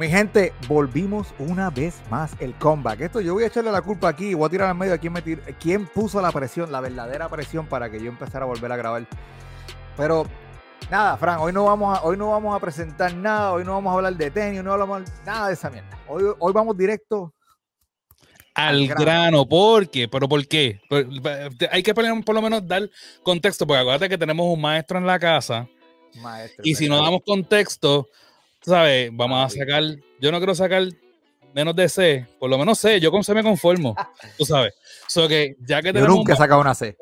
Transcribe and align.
Mi 0.00 0.08
gente, 0.08 0.54
volvimos 0.66 1.34
una 1.38 1.68
vez 1.68 2.00
más 2.08 2.34
el 2.40 2.54
comeback. 2.54 3.02
Esto 3.02 3.20
yo 3.20 3.34
voy 3.34 3.44
a 3.44 3.48
echarle 3.48 3.70
la 3.70 3.82
culpa 3.82 4.08
aquí, 4.08 4.32
voy 4.32 4.46
a 4.46 4.48
tirar 4.48 4.70
al 4.70 4.74
medio 4.74 4.94
a 4.94 4.98
quién, 4.98 5.12
me 5.12 5.22
quién 5.22 5.86
puso 5.86 6.22
la 6.22 6.32
presión, 6.32 6.72
la 6.72 6.80
verdadera 6.80 7.28
presión 7.28 7.66
para 7.66 7.90
que 7.90 8.00
yo 8.02 8.08
empezara 8.08 8.46
a 8.46 8.48
volver 8.48 8.72
a 8.72 8.76
grabar. 8.76 9.06
Pero 9.98 10.24
nada, 10.90 11.18
Fran, 11.18 11.40
hoy 11.40 11.52
no 11.52 11.64
vamos 11.64 11.98
a, 11.98 12.02
hoy 12.02 12.16
no 12.16 12.30
vamos 12.30 12.56
a 12.56 12.60
presentar 12.60 13.14
nada, 13.14 13.52
hoy 13.52 13.62
no 13.62 13.74
vamos 13.74 13.90
a 13.90 13.96
hablar 13.96 14.14
de 14.16 14.30
tenis, 14.30 14.64
no 14.64 14.72
hablamos 14.72 15.02
nada 15.26 15.48
de 15.48 15.52
esa 15.52 15.68
mierda. 15.68 15.98
Hoy, 16.08 16.24
hoy 16.38 16.52
vamos 16.54 16.78
directo. 16.78 17.34
Al 18.68 18.86
grano. 18.88 19.00
grano. 19.04 19.48
¿Por 19.48 19.88
qué? 19.90 20.08
¿Pero 20.08 20.28
por 20.28 20.46
qué? 20.46 20.80
Hay 21.70 21.82
que 21.82 21.94
por 21.94 22.24
por 22.24 22.34
lo 22.34 22.42
menos 22.42 22.66
dar 22.66 22.88
contexto, 23.22 23.66
porque 23.66 23.80
acuérdate 23.80 24.08
que 24.08 24.18
tenemos 24.18 24.46
un 24.46 24.60
maestro 24.60 24.98
en 24.98 25.06
la 25.06 25.18
casa 25.18 25.68
Maestro. 26.14 26.62
y 26.64 26.74
si 26.74 26.88
no 26.88 27.02
damos 27.02 27.20
contexto, 27.24 28.08
tú 28.60 28.70
¿sabes? 28.70 29.10
Vamos 29.12 29.38
a 29.38 29.46
Papi. 29.46 29.58
sacar, 29.58 29.82
yo 30.20 30.32
no 30.32 30.38
quiero 30.38 30.54
sacar 30.54 30.82
menos 31.54 31.74
de 31.76 31.88
C, 31.88 32.26
por 32.38 32.50
lo 32.50 32.58
menos 32.58 32.78
C, 32.78 33.00
yo 33.00 33.10
con 33.10 33.24
C 33.24 33.34
me 33.34 33.42
conformo, 33.42 33.94
tú 34.38 34.44
sabes. 34.44 34.72
So 35.08 35.28
que 35.28 35.56
ya 35.60 35.80
que 35.82 35.88
Yo 35.88 35.94
tenemos... 35.94 36.16
nunca 36.16 36.34
he 36.34 36.36
sacado 36.36 36.60
una 36.60 36.74
C. 36.74 36.96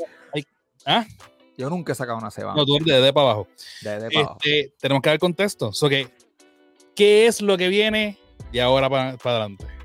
¿Ah? 0.86 1.04
Yo 1.56 1.68
nunca 1.68 1.92
he 1.92 1.94
sacado 1.94 2.18
una 2.18 2.30
C, 2.30 2.40
No, 2.42 2.48
vamos. 2.48 2.66
tú 2.66 2.76
eres 2.76 2.86
de 2.86 3.00
D 3.00 3.12
para 3.12 3.26
abajo. 3.26 3.48
De, 3.82 3.90
abajo. 3.90 4.38
Este, 4.40 4.72
tenemos 4.80 5.02
que 5.02 5.10
dar 5.10 5.18
contexto. 5.18 5.72
So 5.72 5.88
que, 5.88 6.08
¿qué 6.94 7.26
es 7.26 7.42
lo 7.42 7.58
que 7.58 7.68
viene 7.68 8.16
de 8.52 8.60
ahora 8.62 8.88
para 8.88 9.10
adelante? 9.22 9.77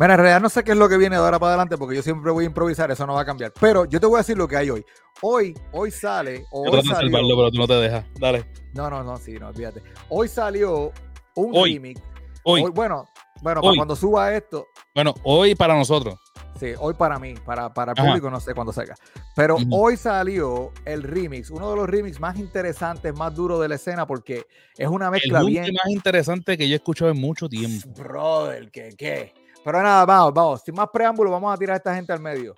Mira, 0.00 0.14
en 0.14 0.18
realidad 0.20 0.40
no 0.40 0.48
sé 0.48 0.64
qué 0.64 0.72
es 0.72 0.76
lo 0.76 0.88
que 0.88 0.96
viene 0.98 1.14
de 1.16 1.22
ahora 1.22 1.38
para 1.38 1.50
adelante 1.52 1.76
porque 1.78 1.94
yo 1.94 2.02
siempre 2.02 2.32
voy 2.32 2.44
a 2.44 2.46
improvisar, 2.48 2.90
eso 2.90 3.06
no 3.06 3.14
va 3.14 3.20
a 3.20 3.24
cambiar. 3.24 3.52
Pero 3.60 3.84
yo 3.84 4.00
te 4.00 4.06
voy 4.06 4.16
a 4.16 4.18
decir 4.18 4.36
lo 4.36 4.48
que 4.48 4.56
hay 4.56 4.70
hoy. 4.70 4.84
Hoy, 5.22 5.54
hoy 5.72 5.90
sale, 5.92 6.44
o 6.50 6.64
Yo 6.64 6.72
hoy 6.72 6.82
salió- 6.82 6.96
salvarlo, 6.96 7.36
pero 7.36 7.50
tú 7.52 7.58
no 7.58 7.66
te 7.68 7.74
dejas. 7.74 8.04
Dale. 8.18 8.44
No, 8.72 8.90
no, 8.90 9.04
no, 9.04 9.16
sí, 9.18 9.34
no, 9.38 9.48
olvídate. 9.48 9.82
Hoy 10.08 10.26
salió 10.26 10.90
un 11.36 11.50
Hoy. 11.54 11.74
remix. 11.74 12.00
Hoy, 12.42 12.62
Hoy, 12.62 12.70
bueno, 12.72 13.08
bueno, 13.40 13.60
Hoy. 13.60 13.68
para 13.68 13.76
cuando 13.76 13.94
suba 13.96 14.34
esto, 14.34 14.66
bueno, 14.94 15.14
hoy 15.22 15.54
para 15.54 15.74
nosotros. 15.76 16.16
sí, 16.58 16.72
hoy 16.78 16.94
para 16.94 17.18
mí, 17.18 17.34
para, 17.44 17.72
para 17.72 17.92
el 17.92 17.98
Ajá. 17.98 18.08
público 18.08 18.30
no 18.30 18.40
sé 18.40 18.52
cuándo 18.52 18.72
salga. 18.72 18.96
Pero 19.36 19.56
hoy 19.70 19.96
salió 19.96 20.72
el 20.84 21.02
remix, 21.04 21.50
uno 21.50 21.70
de 21.70 21.76
los 21.76 21.88
remix 21.88 22.18
más 22.20 22.36
interesantes, 22.38 23.14
más 23.16 23.32
duros 23.34 23.60
de 23.60 23.68
la 23.68 23.76
escena, 23.76 24.06
porque 24.08 24.44
es 24.76 24.88
una 24.88 25.06
El 25.06 25.12
mezcla 25.12 25.40
junte 25.40 25.60
bien. 25.60 25.74
más 25.74 25.92
interesante 25.92 26.58
que 26.58 26.68
yo 26.68 26.74
he 26.74 26.76
escuchado 26.76 27.10
en 27.12 27.20
mucho 27.20 27.48
tiempo. 27.48 27.88
Brother, 27.96 28.70
que 28.72 28.90
qué. 28.98 29.32
Pero 29.64 29.82
nada, 29.82 30.04
vamos, 30.04 30.34
vamos. 30.34 30.62
Sin 30.62 30.74
más 30.74 30.88
preámbulo, 30.92 31.30
vamos 31.30 31.52
a 31.52 31.56
tirar 31.56 31.74
a 31.74 31.76
esta 31.78 31.94
gente 31.94 32.12
al 32.12 32.20
medio. 32.20 32.54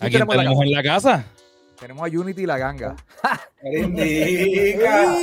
¿A 0.00 0.08
quién 0.08 0.12
tenemos 0.12 0.34
en 0.34 0.38
la 0.38 0.44
tenemos 0.44 0.64
en 0.64 0.72
la 0.72 0.82
casa? 0.82 1.24
Tenemos 1.78 2.02
a 2.02 2.20
Unity 2.20 2.42
y 2.42 2.46
la 2.46 2.58
ganga. 2.58 2.96
Indica. 3.72 5.16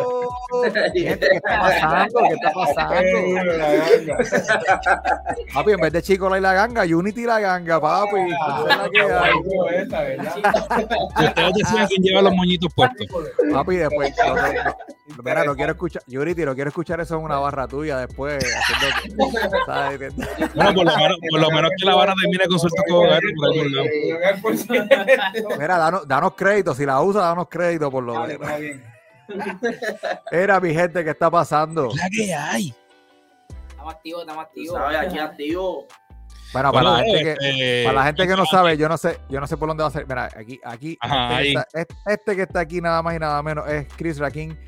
Oh, 0.00 0.62
¿Qué 0.92 1.10
está 1.10 1.40
pasando? 1.60 2.20
¿Qué 2.28 2.34
está 2.34 2.52
pasando? 2.52 2.96
Papi, 5.54 5.70
en 5.72 5.80
vez 5.80 5.92
de 5.92 6.02
Chico 6.02 6.36
y 6.36 6.40
la 6.40 6.52
ganga, 6.54 6.82
Unity 6.82 7.22
y 7.22 7.26
la 7.26 7.40
ganga, 7.40 7.80
papi. 7.80 8.28
La. 8.28 9.32
Ustedes 11.28 11.54
deciden 11.54 11.86
quién 11.86 12.02
lleva 12.02 12.22
los 12.22 12.34
moñitos 12.34 12.72
puestos. 12.74 13.06
Papi, 13.52 13.76
después. 13.76 14.12
no, 14.26 14.34
no, 14.34 14.52
no. 14.52 14.76
Mira, 15.24 15.44
no 15.44 15.56
quiero 15.56 15.72
escuchar. 15.72 16.02
Unity, 16.06 16.44
no 16.44 16.54
quiero 16.54 16.68
escuchar 16.68 17.00
eso 17.00 17.16
en 17.16 17.22
una 17.24 17.38
barra 17.38 17.66
tuya 17.66 17.98
después. 17.98 18.44
Bueno, 20.54 20.74
por 20.74 20.84
lo 20.84 20.96
menos, 20.96 21.18
por 21.30 21.40
lo 21.40 21.50
menos 21.50 21.70
que 21.78 21.86
la 21.86 21.94
vara 21.94 22.14
termine 22.20 22.44
con 22.46 22.58
suelto 22.58 22.82
con. 22.88 23.08
Mira, 25.58 25.78
danos, 25.78 26.06
danos 26.08 26.32
crédito. 26.34 26.74
Si 26.74 26.84
la 26.86 27.00
usa, 27.00 27.20
danos 27.20 27.46
crédito 27.48 27.90
por 27.90 28.02
lo 28.02 28.26
menos. 28.26 28.48
Era 30.30 30.58
mi 30.60 30.72
gente, 30.74 31.04
¿qué 31.04 31.10
está 31.10 31.30
pasando? 31.30 31.90
La 31.94 32.08
que 32.08 32.34
hay. 32.34 32.74
Estamos 33.68 33.94
activos, 33.94 34.20
estamos 34.22 34.44
activos. 34.44 34.76
¿Sabes? 34.78 34.98
Aquí 34.98 35.18
activo. 35.18 35.86
Bueno, 36.52 36.72
para 36.72 36.82
la 36.84 36.90
Bueno, 37.02 37.04
gente 37.12 37.24
que. 37.24 37.32
este, 37.50 37.84
Para 37.84 37.94
la 38.00 38.04
gente 38.06 38.26
que 38.26 38.36
no 38.36 38.46
sabe, 38.46 38.76
yo 38.78 38.88
no 38.88 38.96
sé, 38.96 39.18
yo 39.28 39.38
no 39.38 39.46
sé 39.46 39.56
por 39.58 39.68
dónde 39.68 39.82
va 39.82 39.88
a 39.88 39.92
ser. 39.92 40.06
Mira, 40.08 40.24
aquí, 40.34 40.58
aquí, 40.64 40.96
Ajá, 41.00 41.14
este, 41.14 41.28
que 41.28 41.34
ahí. 41.34 41.48
está, 41.54 41.78
este- 41.80 41.94
este 42.06 42.36
que 42.36 42.42
está 42.42 42.60
aquí 42.60 42.80
nada 42.80 43.02
más 43.02 43.14
y 43.14 43.18
nada 43.18 43.42
menos 43.42 43.68
es 43.68 43.86
Chris 43.96 44.18
Rakin. 44.18 44.58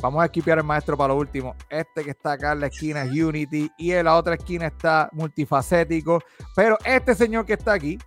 Vamos 0.00 0.22
a 0.22 0.26
equipear 0.26 0.58
el 0.58 0.64
maestro 0.64 0.96
para 0.96 1.12
lo 1.14 1.18
último. 1.20 1.54
Este 1.70 2.04
que 2.04 2.10
está 2.10 2.32
acá 2.32 2.52
en 2.52 2.60
la 2.60 2.66
esquina 2.68 3.02
es 3.02 3.10
Unity 3.10 3.70
y 3.78 3.92
en 3.92 4.04
la 4.04 4.14
otra 4.16 4.34
esquina 4.34 4.66
está 4.66 5.08
multifacético. 5.12 6.20
Pero 6.56 6.76
este 6.84 7.14
señor 7.16 7.44
que 7.46 7.54
está 7.54 7.72
aquí, 7.72 7.98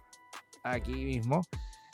aquí 0.63 0.93
mismo, 1.05 1.41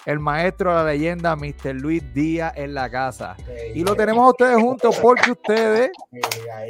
el 0.07 0.19
maestro 0.19 0.69
de 0.69 0.75
la 0.77 0.85
leyenda, 0.85 1.35
Mr. 1.35 1.75
Luis 1.75 2.01
Díaz 2.13 2.53
en 2.55 2.73
la 2.73 2.89
casa. 2.89 3.35
Y 3.75 3.83
lo 3.83 3.93
tenemos 3.93 4.25
a 4.25 4.29
ustedes 4.29 4.55
juntos 4.55 4.97
porque 5.01 5.31
ustedes 5.31 5.91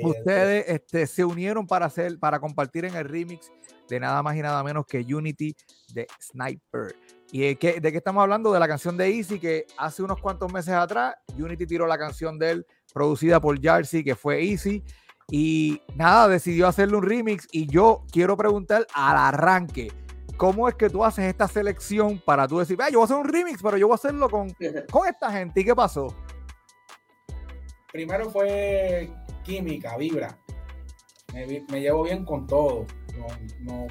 ustedes 0.01 0.65
este, 0.67 1.05
se 1.05 1.23
unieron 1.23 1.67
para 1.67 1.85
hacer, 1.85 2.17
para 2.17 2.39
compartir 2.39 2.85
en 2.85 2.95
el 2.95 3.07
remix 3.07 3.51
de 3.87 3.99
nada 3.99 4.23
más 4.23 4.35
y 4.35 4.41
nada 4.41 4.63
menos 4.63 4.87
que 4.87 5.01
Unity 5.01 5.55
de 5.93 6.07
Sniper. 6.19 6.95
¿Y 7.31 7.41
de 7.41 7.55
qué, 7.57 7.79
de 7.79 7.91
qué 7.91 7.99
estamos 7.99 8.23
hablando? 8.23 8.51
De 8.51 8.59
la 8.59 8.67
canción 8.67 8.97
de 8.97 9.07
Easy, 9.07 9.39
que 9.39 9.67
hace 9.77 10.01
unos 10.01 10.19
cuantos 10.19 10.51
meses 10.51 10.73
atrás, 10.73 11.13
Unity 11.37 11.67
tiró 11.67 11.85
la 11.85 11.99
canción 11.99 12.39
de 12.39 12.49
él, 12.49 12.65
producida 12.91 13.39
por 13.39 13.61
Jarcy, 13.61 14.03
que 14.03 14.15
fue 14.15 14.43
Easy. 14.43 14.83
Y 15.29 15.79
nada, 15.93 16.27
decidió 16.27 16.67
hacerle 16.67 16.97
un 16.97 17.03
remix. 17.03 17.47
Y 17.51 17.67
yo 17.67 18.03
quiero 18.11 18.35
preguntar 18.35 18.87
al 18.95 19.15
arranque, 19.15 19.91
¿cómo 20.37 20.69
es 20.69 20.75
que 20.75 20.89
tú 20.89 21.03
haces 21.03 21.25
esta 21.25 21.47
selección 21.47 22.21
para 22.23 22.47
tú 22.47 22.59
decir, 22.59 22.77
"Ah, 22.81 22.89
yo 22.89 22.99
voy 22.99 23.03
a 23.03 23.05
hacer 23.05 23.17
un 23.17 23.27
remix, 23.27 23.61
pero 23.61 23.77
yo 23.77 23.87
voy 23.87 23.93
a 23.93 23.95
hacerlo 23.95 24.29
con, 24.29 24.47
con 24.91 25.07
esta 25.07 25.31
gente? 25.31 25.61
¿Y 25.61 25.65
qué 25.65 25.75
pasó? 25.75 26.07
Primero 27.91 28.29
fue 28.29 29.09
química, 29.43 29.97
vibra. 29.97 30.37
Me, 31.33 31.65
me 31.71 31.81
llevo 31.81 32.03
bien 32.03 32.23
con 32.25 32.45
todo. 32.47 32.85
No, 33.17 33.27
no- 33.61 33.87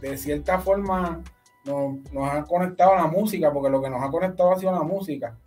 de 0.00 0.18
cierta 0.18 0.58
forma 0.58 1.22
no- 1.64 1.98
nos 2.12 2.30
ha 2.30 2.44
conectado 2.44 2.92
a 2.92 2.96
la 3.02 3.06
música, 3.06 3.52
porque 3.52 3.70
lo 3.70 3.80
que 3.80 3.88
nos 3.90 4.02
ha 4.02 4.10
conectado 4.10 4.52
ha 4.52 4.58
sido 4.58 4.72
la 4.72 4.82
música. 4.82 5.38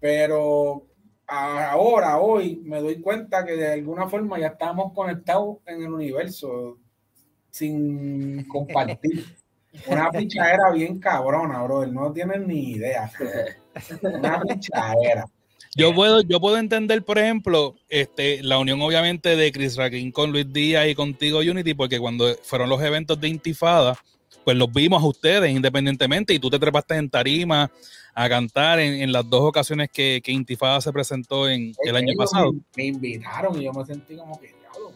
Pero 0.00 0.86
a- 1.26 1.70
ahora, 1.72 2.18
hoy, 2.18 2.60
me 2.64 2.80
doy 2.80 3.00
cuenta 3.00 3.44
que 3.44 3.52
de 3.52 3.72
alguna 3.72 4.08
forma 4.08 4.38
ya 4.38 4.48
estamos 4.48 4.92
conectados 4.92 5.58
en 5.66 5.82
el 5.82 5.92
universo 5.92 6.78
sin 7.50 8.44
compartir. 8.48 9.24
Una 9.86 10.10
pichadera 10.10 10.70
bien 10.72 10.98
cabrona, 10.98 11.62
brother. 11.62 11.92
No 11.92 12.12
tienen 12.12 12.46
ni 12.46 12.72
idea. 12.72 13.10
Una 14.02 14.40
pichadera. 14.42 15.24
Yo 15.76 15.94
puedo, 15.94 16.22
yo 16.22 16.40
puedo 16.40 16.58
entender, 16.58 17.04
por 17.04 17.18
ejemplo, 17.18 17.76
este, 17.88 18.42
la 18.42 18.58
unión 18.58 18.82
obviamente 18.82 19.36
de 19.36 19.52
Chris 19.52 19.76
Rakin 19.76 20.10
con 20.10 20.32
Luis 20.32 20.52
Díaz 20.52 20.88
y 20.88 20.96
contigo 20.96 21.38
Unity, 21.38 21.74
porque 21.74 22.00
cuando 22.00 22.34
fueron 22.42 22.68
los 22.68 22.82
eventos 22.82 23.20
de 23.20 23.28
Intifada, 23.28 23.96
pues 24.44 24.56
los 24.56 24.72
vimos 24.72 25.00
a 25.00 25.06
ustedes 25.06 25.50
independientemente 25.52 26.34
y 26.34 26.40
tú 26.40 26.50
te 26.50 26.58
trepaste 26.58 26.96
en 26.96 27.08
tarima 27.08 27.70
a 28.14 28.28
cantar 28.28 28.80
en, 28.80 28.94
en 28.94 29.12
las 29.12 29.28
dos 29.30 29.42
ocasiones 29.42 29.90
que, 29.92 30.20
que 30.24 30.32
Intifada 30.32 30.80
se 30.80 30.92
presentó 30.92 31.48
en 31.48 31.72
el 31.84 31.94
año 31.94 32.14
pasado. 32.16 32.52
Me, 32.52 32.60
me 32.76 32.84
invitaron 32.86 33.60
y 33.60 33.64
yo 33.64 33.72
me 33.72 33.84
sentí 33.84 34.16
como 34.16 34.40
que 34.40 34.48
diablo. 34.48 34.92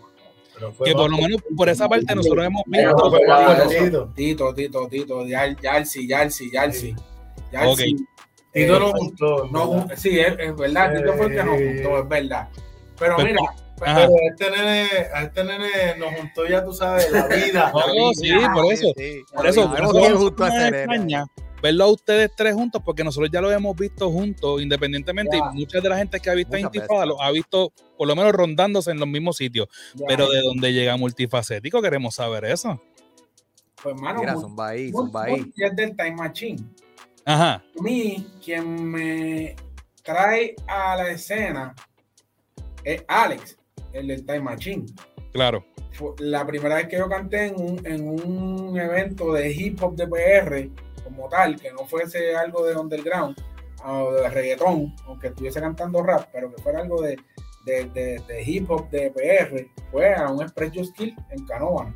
Que 0.84 0.92
por 0.92 1.10
lo 1.10 1.16
menos 1.18 1.42
por 1.56 1.68
esa 1.68 1.88
parte 1.88 2.14
nosotros 2.14 2.46
hemos 2.46 2.62
visto. 2.66 4.12
Tito, 4.14 4.54
Tito, 4.54 4.54
Tito, 4.54 4.88
Tito, 4.88 5.26
Yalsi, 5.26 6.06
Yalsi. 6.08 6.50
Yalsi. 6.50 6.94
Ok. 7.64 7.80
Eh, 7.80 7.94
Tito 8.52 8.78
lo 8.78 8.92
juntó. 8.92 9.48
no, 9.50 9.88
sí, 9.96 10.18
es, 10.20 10.34
es 10.38 10.56
verdad, 10.56 10.94
Tito 10.96 11.12
fue 11.14 11.26
el 11.26 11.32
que 11.32 11.42
nos 11.42 11.56
juntó, 11.56 11.98
es 11.98 12.08
verdad. 12.08 12.48
Pero 12.98 13.16
Pues, 13.16 13.26
mira, 13.26 13.40
Ajá. 13.80 14.06
Pero 14.06 14.12
a 14.12 14.30
este 14.30 14.50
nene, 14.50 14.88
a 15.12 15.22
este 15.22 15.44
nene 15.44 15.96
nos 15.98 16.14
juntó 16.14 16.46
ya, 16.46 16.64
tú 16.64 16.72
sabes, 16.72 17.10
la 17.10 17.26
vida. 17.26 17.72
No, 17.96 18.12
sí, 18.14 18.30
por 18.52 18.72
eso. 18.72 18.92
Por 19.34 19.46
eso, 19.46 19.70
por 19.70 19.80
eso 19.80 20.34
verlo 21.64 21.84
a 21.84 21.90
ustedes 21.92 22.30
tres 22.36 22.52
juntos, 22.54 22.82
porque 22.84 23.02
nosotros 23.02 23.30
ya 23.32 23.40
lo 23.40 23.50
hemos 23.50 23.74
visto 23.74 24.10
juntos, 24.10 24.60
independientemente, 24.60 25.38
y 25.38 25.56
mucha 25.56 25.80
de 25.80 25.88
la 25.88 25.96
gente 25.96 26.20
que 26.20 26.28
ha 26.28 26.34
visto 26.34 26.54
a 26.54 26.58
Muchas 26.58 26.74
Intifada 26.74 27.00
veces. 27.00 27.08
lo 27.16 27.22
ha 27.22 27.30
visto 27.30 27.72
por 27.96 28.06
lo 28.06 28.14
menos 28.14 28.32
rondándose 28.32 28.90
en 28.90 28.98
los 29.00 29.08
mismos 29.08 29.38
sitios. 29.38 29.68
Pero 30.06 30.28
de 30.28 30.40
dónde 30.42 30.72
llega 30.74 30.96
multifacético, 30.98 31.80
queremos 31.80 32.14
saber 32.16 32.44
eso. 32.44 32.80
pues, 33.82 34.00
mano, 34.00 34.20
Mira, 34.20 34.32
muy- 34.34 34.42
zumba 34.42 34.68
ahí, 34.68 34.92
muy- 34.92 35.04
zumba 35.04 35.26
muy- 35.26 35.40
ahí. 35.40 35.52
es 35.56 35.76
del 35.76 35.96
Time 35.96 36.12
Machine. 36.16 36.58
Ajá. 37.26 37.54
A 37.78 37.82
mí, 37.82 38.26
quien 38.44 38.84
me 38.84 39.56
trae 40.02 40.54
a 40.66 40.96
la 40.96 41.10
escena 41.10 41.74
es 42.82 43.04
Alex, 43.08 43.56
el 43.92 44.06
del 44.08 44.24
Time 44.26 44.40
Machine. 44.40 44.84
Claro. 45.32 45.64
fue 45.92 46.10
la 46.18 46.44
primera 46.46 46.76
vez 46.76 46.88
que 46.88 46.96
yo 46.98 47.08
canté 47.08 47.46
en 47.46 47.60
un, 47.60 47.86
en 47.86 48.08
un 48.08 48.76
evento 48.78 49.32
de 49.32 49.52
hip 49.52 49.80
hop 49.82 49.94
de 49.96 50.06
PR 50.08 50.70
como 51.04 51.28
tal, 51.28 51.60
que 51.60 51.70
no 51.70 51.86
fuese 51.86 52.34
algo 52.34 52.64
de 52.66 52.76
underground 52.76 53.36
o 53.84 54.12
de 54.12 54.28
reggaetón, 54.30 54.94
aunque 55.06 55.28
estuviese 55.28 55.60
cantando 55.60 56.02
rap, 56.02 56.28
pero 56.32 56.50
que 56.52 56.60
fuera 56.62 56.80
algo 56.80 57.00
de, 57.02 57.18
de, 57.66 57.84
de- 57.90 58.18
de 58.26 58.42
hip 58.42 58.70
hop 58.70 58.88
de 58.90 59.10
PR, 59.10 59.68
fue 59.90 60.14
a 60.14 60.28
un 60.30 60.42
Express 60.42 60.72
Just 60.74 60.96
Kill 60.96 61.14
en 61.30 61.44
Canóvana. 61.46 61.94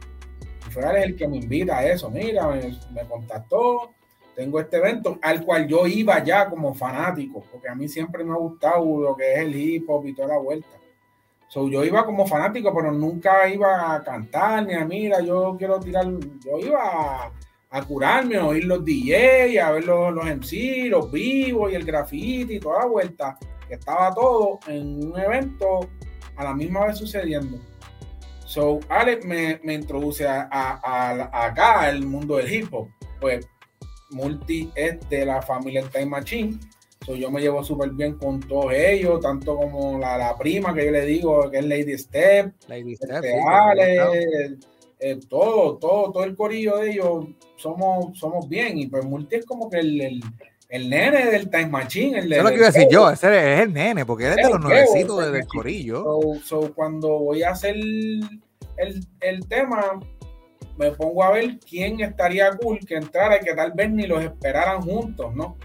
Y 0.66 0.78
es 0.78 1.04
el 1.06 1.16
que 1.16 1.26
me 1.26 1.38
invita 1.38 1.78
a 1.78 1.84
eso. 1.86 2.10
Mira, 2.10 2.46
me, 2.46 2.78
me 2.92 3.04
contactó, 3.08 3.90
tengo 4.36 4.60
este 4.60 4.76
evento 4.76 5.18
al 5.22 5.44
cual 5.44 5.66
yo 5.66 5.86
iba 5.86 6.22
ya 6.22 6.48
como 6.48 6.74
fanático, 6.74 7.42
porque 7.50 7.68
a 7.68 7.74
mí 7.74 7.88
siempre 7.88 8.22
me 8.22 8.32
ha 8.32 8.36
gustado 8.36 8.84
lo 9.00 9.16
que 9.16 9.32
es 9.32 9.38
el 9.40 9.56
hip 9.56 9.88
hop 9.88 10.06
y 10.06 10.14
toda 10.14 10.28
la 10.28 10.38
vuelta. 10.38 10.68
So, 11.48 11.66
yo 11.68 11.82
iba 11.82 12.04
como 12.04 12.26
fanático, 12.26 12.72
pero 12.74 12.92
nunca 12.92 13.48
iba 13.48 13.94
a 13.94 14.04
cantar 14.04 14.66
ni 14.66 14.74
a 14.74 14.84
mira, 14.84 15.20
yo 15.20 15.56
quiero 15.58 15.80
tirar, 15.80 16.06
yo 16.44 16.58
iba 16.58 17.24
a, 17.24 17.32
a 17.70 17.82
curarme, 17.82 18.36
a 18.36 18.46
oír 18.46 18.64
los 18.64 18.84
DJ, 18.84 19.60
a 19.60 19.72
ver 19.72 19.84
los, 19.84 20.12
los 20.14 20.24
MC, 20.24 20.88
los 20.88 21.10
vivos 21.12 21.70
y 21.72 21.74
el 21.74 21.84
graffiti 21.84 22.54
y 22.54 22.60
toda 22.60 22.80
la 22.80 22.86
vuelta, 22.86 23.38
que 23.68 23.74
estaba 23.74 24.14
todo 24.14 24.58
en 24.68 25.12
un 25.12 25.18
evento 25.20 25.80
a 26.36 26.44
la 26.44 26.54
misma 26.54 26.86
vez 26.86 26.96
sucediendo. 26.98 27.58
So, 28.46 28.80
Alex 28.88 29.26
me, 29.26 29.60
me 29.62 29.74
introduce 29.74 30.26
a, 30.26 30.48
a- 30.50 30.80
a- 30.82 31.46
acá 31.46 31.80
al 31.82 32.06
mundo 32.06 32.36
del 32.36 32.50
hip 32.52 32.72
hop. 32.72 32.88
Pues 33.20 33.46
Multi 34.10 34.70
es 34.74 34.96
de 35.10 35.26
la 35.26 35.42
familia 35.42 35.82
Time 35.92 36.06
Machine. 36.06 36.58
So, 37.04 37.14
yo 37.14 37.30
me 37.30 37.40
llevo 37.42 37.62
súper 37.62 37.90
bien 37.90 38.14
con 38.14 38.40
todos 38.40 38.72
ellos, 38.72 39.20
tanto 39.20 39.54
como 39.56 39.98
la, 39.98 40.16
la 40.16 40.36
prima 40.38 40.72
que 40.74 40.86
yo 40.86 40.90
le 40.92 41.04
digo, 41.04 41.50
que 41.50 41.58
es 41.58 41.64
Lady 41.66 41.98
Step, 41.98 42.54
Lady 42.68 42.94
este, 42.94 43.06
Steph, 43.06 43.24
sí, 43.24 43.30
Ale, 43.46 44.56
eh, 45.00 45.18
todo, 45.28 45.76
todo, 45.78 46.12
todo 46.12 46.24
el 46.24 46.34
corillo 46.36 46.76
de 46.78 46.90
ellos 46.92 47.26
somos, 47.56 48.18
somos 48.18 48.48
bien. 48.48 48.78
Y 48.78 48.86
pues 48.86 49.04
Multi 49.04 49.36
es 49.36 49.46
como 49.46 49.68
que 49.70 49.78
el, 49.78 50.00
el, 50.00 50.20
el 50.68 50.90
nene 50.90 51.26
del 51.26 51.50
Time 51.50 51.68
Machine. 51.68 52.18
El, 52.18 52.32
Eso 52.32 52.40
es 52.40 52.44
lo 52.44 52.48
que 52.50 52.56
iba 52.56 52.66
a 52.66 52.70
decir 52.70 52.88
yo, 52.90 53.10
ese 53.10 53.54
es 53.54 53.60
el 53.60 53.72
nene, 53.72 54.04
porque 54.06 54.24
él 54.26 54.30
es 54.30 54.36
de 54.36 54.42
los 54.50 54.60
nuevecitos 54.60 55.16
del 55.32 55.46
corillo. 55.46 56.02
So, 56.04 56.20
so, 56.44 56.74
cuando 56.74 57.08
voy 57.18 57.42
a 57.42 57.50
hacer 57.50 57.76
el, 57.76 58.40
el 59.20 59.48
tema, 59.48 59.98
me 60.76 60.90
pongo 60.92 61.24
a 61.24 61.30
ver 61.32 61.58
quién 61.58 62.00
estaría 62.00 62.56
cool 62.56 62.78
que 62.86 62.94
entrara 62.96 63.36
y 63.40 63.44
que 63.44 63.54
tal 63.54 63.72
vez 63.72 63.90
ni 63.90 64.06
los 64.06 64.22
esperaran 64.22 64.80
juntos, 64.82 65.34
¿no? 65.34 65.56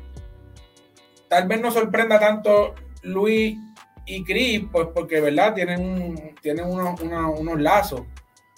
Tal 1.27 1.47
vez 1.47 1.61
no 1.61 1.71
sorprenda 1.71 2.19
tanto 2.19 2.73
Luis 3.03 3.57
y 4.05 4.23
Chris, 4.23 4.63
pues 4.71 4.87
porque, 4.93 5.21
¿verdad? 5.21 5.53
Tienen, 5.53 6.35
tienen 6.41 6.65
unos, 6.65 6.99
una- 7.01 7.29
unos 7.29 7.59
lazos, 7.61 8.01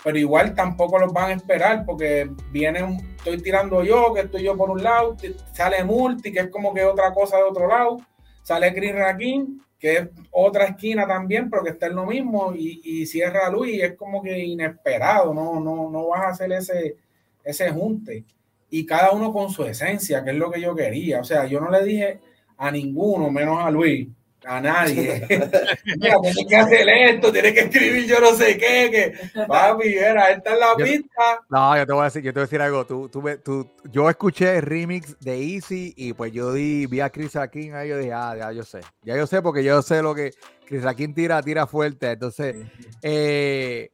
pero 0.05 0.19
igual 0.19 0.53
tampoco 0.53 0.99
los 0.99 1.11
van 1.11 1.31
a 1.31 1.33
esperar 1.33 1.83
porque 1.83 2.29
viene, 2.51 2.83
un- 2.83 3.15
estoy 3.17 3.41
tirando 3.41 3.83
yo, 3.83 4.13
que 4.13 4.21
estoy 4.21 4.43
yo 4.43 4.55
por 4.55 4.69
un 4.69 4.83
lado, 4.83 5.17
sale 5.51 5.83
Multi, 5.83 6.31
que 6.31 6.41
es 6.41 6.49
como 6.49 6.73
que 6.75 6.83
otra 6.83 7.11
cosa 7.11 7.37
de 7.37 7.43
otro 7.43 7.67
lado, 7.67 7.97
sale 8.43 8.71
Chris 8.73 8.93
Raquín, 8.93 9.61
que 9.79 9.97
es 9.97 10.07
otra 10.31 10.65
esquina 10.65 11.07
también, 11.07 11.49
pero 11.49 11.63
que 11.63 11.71
está 11.71 11.87
en 11.87 11.95
lo 11.95 12.05
mismo, 12.05 12.53
y, 12.55 12.81
y 12.83 13.05
cierra 13.07 13.49
Luis, 13.49 13.77
y 13.77 13.81
es 13.81 13.95
como 13.95 14.21
que 14.21 14.37
inesperado, 14.37 15.33
no, 15.33 15.59
no, 15.59 15.89
no 15.89 16.07
vas 16.09 16.21
a 16.21 16.29
hacer 16.29 16.51
ese, 16.51 16.95
ese 17.43 17.71
junte. 17.71 18.23
Y 18.69 18.85
cada 18.85 19.11
uno 19.11 19.33
con 19.33 19.49
su 19.49 19.63
esencia, 19.65 20.23
que 20.23 20.31
es 20.31 20.35
lo 20.37 20.51
que 20.51 20.61
yo 20.61 20.75
quería. 20.75 21.19
O 21.19 21.23
sea, 21.23 21.45
yo 21.45 21.59
no 21.59 21.69
le 21.71 21.83
dije 21.83 22.19
a 22.57 22.69
ninguno, 22.71 23.29
menos 23.31 23.59
a 23.63 23.71
Luis, 23.71 24.07
a 24.47 24.61
nadie. 24.61 25.25
Mira, 25.99 26.17
tienes 26.21 26.45
que 26.47 26.55
hacer 26.55 26.87
esto, 26.89 27.31
tienes 27.31 27.53
que 27.53 27.59
escribir 27.61 28.05
yo 28.05 28.19
no 28.19 28.31
sé 28.35 28.57
qué, 28.57 28.89
que 29.33 29.43
papi, 29.47 29.95
era, 29.95 30.31
esta 30.31 30.53
es 30.53 30.59
la 30.59 30.67
Yo- 30.77 30.85
pista. 30.85 31.39
No, 31.49 31.77
yo 31.77 31.85
te 31.85 31.93
voy 31.93 32.01
a 32.01 32.05
decir, 32.05 32.21
yo 32.23 32.31
te 32.33 32.39
voy 32.39 32.43
a 32.43 32.45
decir 32.47 32.61
algo. 32.61 32.85
Tú, 32.85 33.09
tú, 33.09 33.23
tú- 33.43 33.69
yo 33.91 34.09
escuché 34.09 34.57
el 34.57 34.61
remix 34.61 35.19
de 35.19 35.37
Easy 35.55 35.93
y 35.97 36.13
pues 36.13 36.31
yo 36.31 36.53
di, 36.53 36.85
vi 36.85 36.99
a 37.01 37.09
Chris 37.09 37.35
Akin 37.35 37.73
ahí, 37.75 37.89
yo 37.89 37.97
dije, 37.97 38.13
ah, 38.13 38.35
ya 38.37 38.51
yo 38.51 38.63
sé. 38.63 38.81
Ya 39.03 39.15
yo 39.15 39.27
sé 39.27 39.41
porque 39.41 39.63
yo 39.63 39.81
sé 39.81 40.01
lo 40.01 40.13
que 40.15 40.31
Chris 40.67 40.85
Akin 40.85 41.13
tira, 41.13 41.41
tira 41.41 41.67
fuerte. 41.67 42.11
Entonces, 42.11 42.55
eh, 43.01 43.89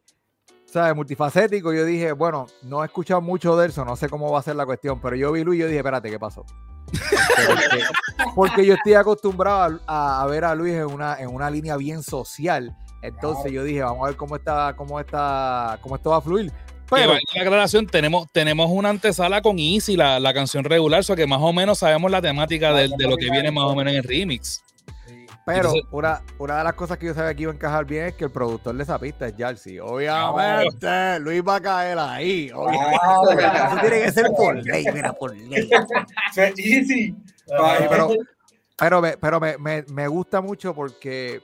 ¿sabes? 0.65 0.95
Multifacético, 0.95 1.73
yo 1.73 1.83
dije, 1.85 2.11
bueno, 2.13 2.47
no 2.63 2.81
he 2.83 2.85
escuchado 2.85 3.21
mucho 3.21 3.57
de 3.57 3.67
eso, 3.67 3.83
no 3.85 3.95
sé 3.95 4.07
cómo 4.09 4.31
va 4.31 4.39
a 4.39 4.43
ser 4.43 4.55
la 4.55 4.65
cuestión, 4.65 5.01
pero 5.01 5.15
yo 5.15 5.31
vi 5.31 5.43
Luis 5.43 5.57
y 5.57 5.61
yo 5.61 5.67
dije, 5.67 5.79
espérate, 5.79 6.09
¿qué 6.09 6.17
pasó? 6.19 6.45
Porque, 7.47 7.83
porque 8.35 8.65
yo 8.65 8.73
estoy 8.75 8.93
acostumbrado 8.93 9.79
a, 9.87 10.21
a 10.21 10.25
ver 10.27 10.45
a 10.45 10.55
Luis 10.55 10.73
en 10.73 10.85
una, 10.85 11.19
en 11.19 11.29
una 11.29 11.49
línea 11.49 11.77
bien 11.77 12.03
social. 12.03 12.75
Entonces 13.01 13.51
yo 13.51 13.63
dije, 13.63 13.81
vamos 13.81 14.03
a 14.03 14.07
ver 14.07 14.15
cómo 14.15 14.35
está, 14.35 14.73
cómo 14.75 14.99
está, 14.99 15.79
cómo 15.81 15.95
esto 15.95 16.11
va 16.11 16.17
a 16.17 16.21
fluir. 16.21 16.51
Que 16.51 16.97
Pero, 16.97 17.13
la 17.13 17.41
aclaración, 17.41 17.87
tenemos, 17.87 18.27
tenemos 18.31 18.69
una 18.69 18.89
antesala 18.89 19.41
con 19.41 19.57
Easy, 19.59 19.95
la, 19.95 20.19
la 20.19 20.33
canción 20.33 20.63
regular, 20.65 20.99
o 20.99 21.03
sea 21.03 21.15
que 21.15 21.25
más 21.25 21.39
o 21.41 21.53
menos 21.53 21.79
sabemos 21.79 22.11
la 22.11 22.21
temática 22.21 22.73
de, 22.73 22.89
de 22.89 23.07
lo 23.07 23.15
que 23.15 23.31
viene 23.31 23.49
más 23.49 23.63
o 23.63 23.75
menos 23.75 23.93
en 23.93 23.99
el 23.99 24.03
remix. 24.03 24.61
Pero 25.45 25.57
entonces- 25.69 25.83
una, 25.91 26.21
una 26.39 26.57
de 26.59 26.63
las 26.63 26.73
cosas 26.73 26.97
que 26.97 27.07
yo 27.07 27.13
sabía 27.13 27.33
que 27.33 27.43
iba 27.43 27.51
a 27.51 27.55
encajar 27.55 27.85
bien 27.85 28.05
es 28.07 28.15
que 28.15 28.25
el 28.25 28.31
productor 28.31 28.75
de 28.75 28.83
esa 28.83 28.99
pista 28.99 29.27
es 29.27 29.33
Jalsi. 29.37 29.79
Obviamente, 29.79 31.19
Luis 31.19 31.41
va 31.47 31.55
a 31.55 31.61
caer 31.61 31.97
ahí. 31.99 32.51
obviamente. 32.53 32.97
Eso 33.67 33.77
tiene 33.81 34.01
que 34.03 34.11
ser 34.11 34.25
por 34.35 34.55
ley, 34.55 34.85
mira, 34.93 35.13
por 35.13 35.35
ley. 35.35 35.69
Easy. 36.57 37.15
Ay, 37.59 37.85
pero 37.89 38.09
pero 38.77 39.01
me, 39.01 39.17
pero 39.17 39.39
me, 39.39 39.57
me- 39.57 39.83
me 39.91 40.07
gusta 40.07 40.41
mucho 40.41 40.73
porque 40.73 41.41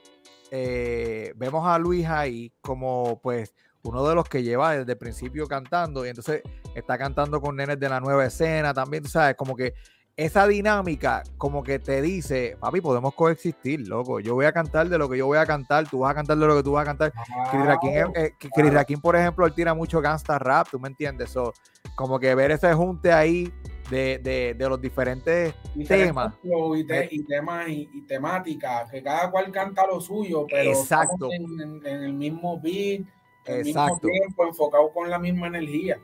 eh, 0.50 1.32
vemos 1.36 1.66
a 1.66 1.78
Luis 1.78 2.06
ahí 2.06 2.52
como 2.60 3.20
pues 3.22 3.54
uno 3.82 4.06
de 4.08 4.14
los 4.14 4.28
que 4.28 4.42
lleva 4.42 4.76
desde 4.76 4.92
el 4.92 4.98
principio 4.98 5.46
cantando 5.46 6.04
y 6.04 6.08
entonces 6.08 6.42
está 6.74 6.98
cantando 6.98 7.40
con 7.40 7.54
nenes 7.56 7.78
de 7.78 7.88
la 7.88 8.00
nueva 8.00 8.24
escena 8.26 8.74
también, 8.74 9.02
tú 9.04 9.08
sabes, 9.08 9.36
como 9.36 9.54
que 9.54 9.74
esa 10.18 10.48
dinámica 10.48 11.22
como 11.38 11.62
que 11.62 11.78
te 11.78 12.02
dice, 12.02 12.56
papi, 12.58 12.80
podemos 12.80 13.14
coexistir, 13.14 13.86
loco, 13.86 14.18
yo 14.18 14.34
voy 14.34 14.46
a 14.46 14.52
cantar 14.52 14.88
de 14.88 14.98
lo 14.98 15.08
que 15.08 15.16
yo 15.16 15.26
voy 15.26 15.38
a 15.38 15.46
cantar, 15.46 15.88
tú 15.88 16.00
vas 16.00 16.10
a 16.10 16.14
cantar 16.16 16.36
de 16.36 16.44
lo 16.44 16.56
que 16.56 16.62
tú 16.64 16.72
vas 16.72 16.82
a 16.82 16.86
cantar. 16.86 17.12
Chris 17.52 17.64
Rakim, 17.64 17.90
es- 17.90 18.06
eh, 18.16 18.32
Chris 18.36 18.98
por 19.00 19.14
ejemplo, 19.14 19.46
él 19.46 19.54
tira 19.54 19.74
mucho 19.74 20.00
gangsta 20.00 20.36
rap, 20.40 20.66
¿tú 20.72 20.80
me 20.80 20.88
entiendes? 20.88 21.30
So, 21.30 21.52
como 21.94 22.18
que 22.18 22.34
ver 22.34 22.50
ese 22.50 22.74
junte 22.74 23.12
ahí 23.12 23.52
de, 23.90 24.18
de- 24.18 24.54
de 24.58 24.68
los 24.68 24.80
diferentes 24.80 25.54
diferentes 25.76 26.08
tema. 26.08 26.36
flow 26.42 26.74
Y, 26.74 26.84
te- 26.84 27.08
y 27.12 27.22
temas 27.22 27.68
y, 27.68 27.88
y 27.94 28.02
temáticas, 28.02 28.90
que 28.90 29.00
cada 29.04 29.30
cual 29.30 29.52
canta 29.52 29.86
lo 29.86 30.00
suyo, 30.00 30.46
pero 30.50 30.70
Exacto. 30.72 31.28
en, 31.30 31.60
en- 31.60 31.86
en 31.86 32.02
el 32.02 32.12
mismo 32.14 32.60
beat, 32.60 33.02
en 33.44 33.54
el 33.60 33.68
Exacto. 33.68 33.94
mismo 34.08 34.10
tiempo, 34.10 34.46
enfocado 34.48 34.92
con 34.92 35.08
la 35.08 35.20
misma 35.20 35.46
energía. 35.46 35.96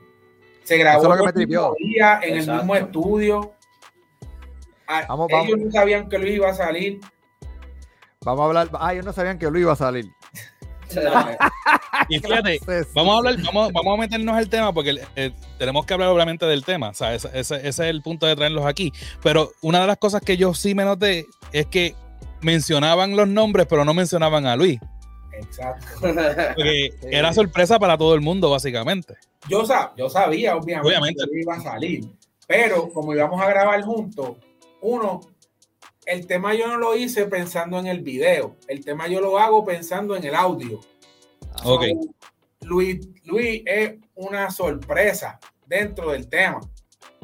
Se 0.63 0.77
grabó 0.77 1.01
es 1.03 1.09
lo 1.09 1.13
que 1.15 1.19
el 1.19 1.25
me 1.25 1.33
tripió. 1.33 1.61
mismo 1.71 1.75
día, 1.79 2.19
en 2.23 2.37
el 2.37 2.49
mismo 2.49 2.75
estudio. 2.77 3.51
Ah, 4.87 5.05
Vamos, 5.07 5.27
ellos 5.31 5.47
vamos. 5.49 5.65
no 5.65 5.71
sabían 5.71 6.09
que 6.09 6.17
Luis 6.19 6.35
iba 6.35 6.49
a 6.49 6.53
salir. 6.53 6.99
Vamos 8.21 8.41
a 8.41 8.45
hablar. 8.45 8.69
Ah, 8.79 8.93
ellos 8.93 9.05
no 9.05 9.13
sabían 9.13 9.37
que 9.39 9.49
Luis 9.49 9.61
iba 9.63 9.73
a 9.73 9.75
salir. 9.75 10.05
Y 12.09 12.19
fíjate, 12.19 12.55
Entonces, 12.59 12.87
Vamos 12.93 13.15
a 13.15 13.17
hablar, 13.17 13.35
vamos, 13.43 13.71
vamos 13.73 13.97
a 13.97 14.01
meternos 14.01 14.35
al 14.35 14.49
tema 14.49 14.73
porque 14.73 14.99
eh, 15.15 15.31
tenemos 15.57 15.85
que 15.85 15.93
hablar 15.93 16.09
obviamente 16.09 16.45
del 16.45 16.63
tema. 16.63 16.89
O 16.89 16.93
sea, 16.93 17.15
ese, 17.15 17.27
ese- 17.33 17.55
ese 17.55 17.67
es 17.67 17.79
el 17.79 18.01
punto 18.01 18.25
de 18.27 18.35
traerlos 18.35 18.65
aquí. 18.65 18.91
Pero 19.23 19.51
una 19.61 19.81
de 19.81 19.87
las 19.87 19.97
cosas 19.97 20.21
que 20.21 20.37
yo 20.37 20.53
sí 20.53 20.75
me 20.75 20.83
noté 20.85 21.25
es 21.51 21.65
que 21.67 21.95
mencionaban 22.41 23.15
los 23.15 23.27
nombres, 23.27 23.65
pero 23.67 23.85
no 23.85 23.93
mencionaban 23.93 24.45
a 24.45 24.55
Luis. 24.55 24.79
Exacto. 25.33 25.85
Porque 26.01 26.89
Sí. 27.01 27.07
era 27.11 27.33
sorpresa 27.33 27.79
para 27.79 27.97
todo 27.97 28.13
el 28.13 28.21
mundo, 28.21 28.49
básicamente. 28.51 29.15
Yo, 29.49 29.63
sab- 29.63 29.91
yo 29.97 30.09
sabía, 30.09 30.55
obviamente, 30.55 30.87
Obviamente. 30.89 31.23
que 31.23 31.31
Luis 31.31 31.43
iba 31.43 31.55
a 31.55 31.61
salir. 31.61 32.05
Pero 32.47 32.89
como 32.89 33.13
íbamos 33.15 33.41
a 33.41 33.47
grabar 33.47 33.81
juntos, 33.81 34.37
uno, 34.85 35.21
el 36.05 36.27
tema 36.27 36.53
yo 36.53 36.67
no 36.67 36.77
lo 36.77 36.95
hice 36.95 37.25
pensando 37.25 37.79
en 37.79 37.87
el 37.87 38.01
video. 38.01 38.55
El 38.67 38.85
tema 38.85 39.07
yo 39.07 39.19
lo 39.19 39.39
hago 39.39 39.65
pensando 39.65 40.15
en 40.15 40.23
el 40.23 40.35
audio. 40.35 40.79
Ok. 41.63 41.83
So, 41.83 42.15
Luis, 42.61 43.07
Luis 43.23 43.63
es 43.65 43.95
una 44.15 44.51
sorpresa 44.51 45.39
dentro 45.65 46.11
del 46.11 46.27
tema. 46.27 46.61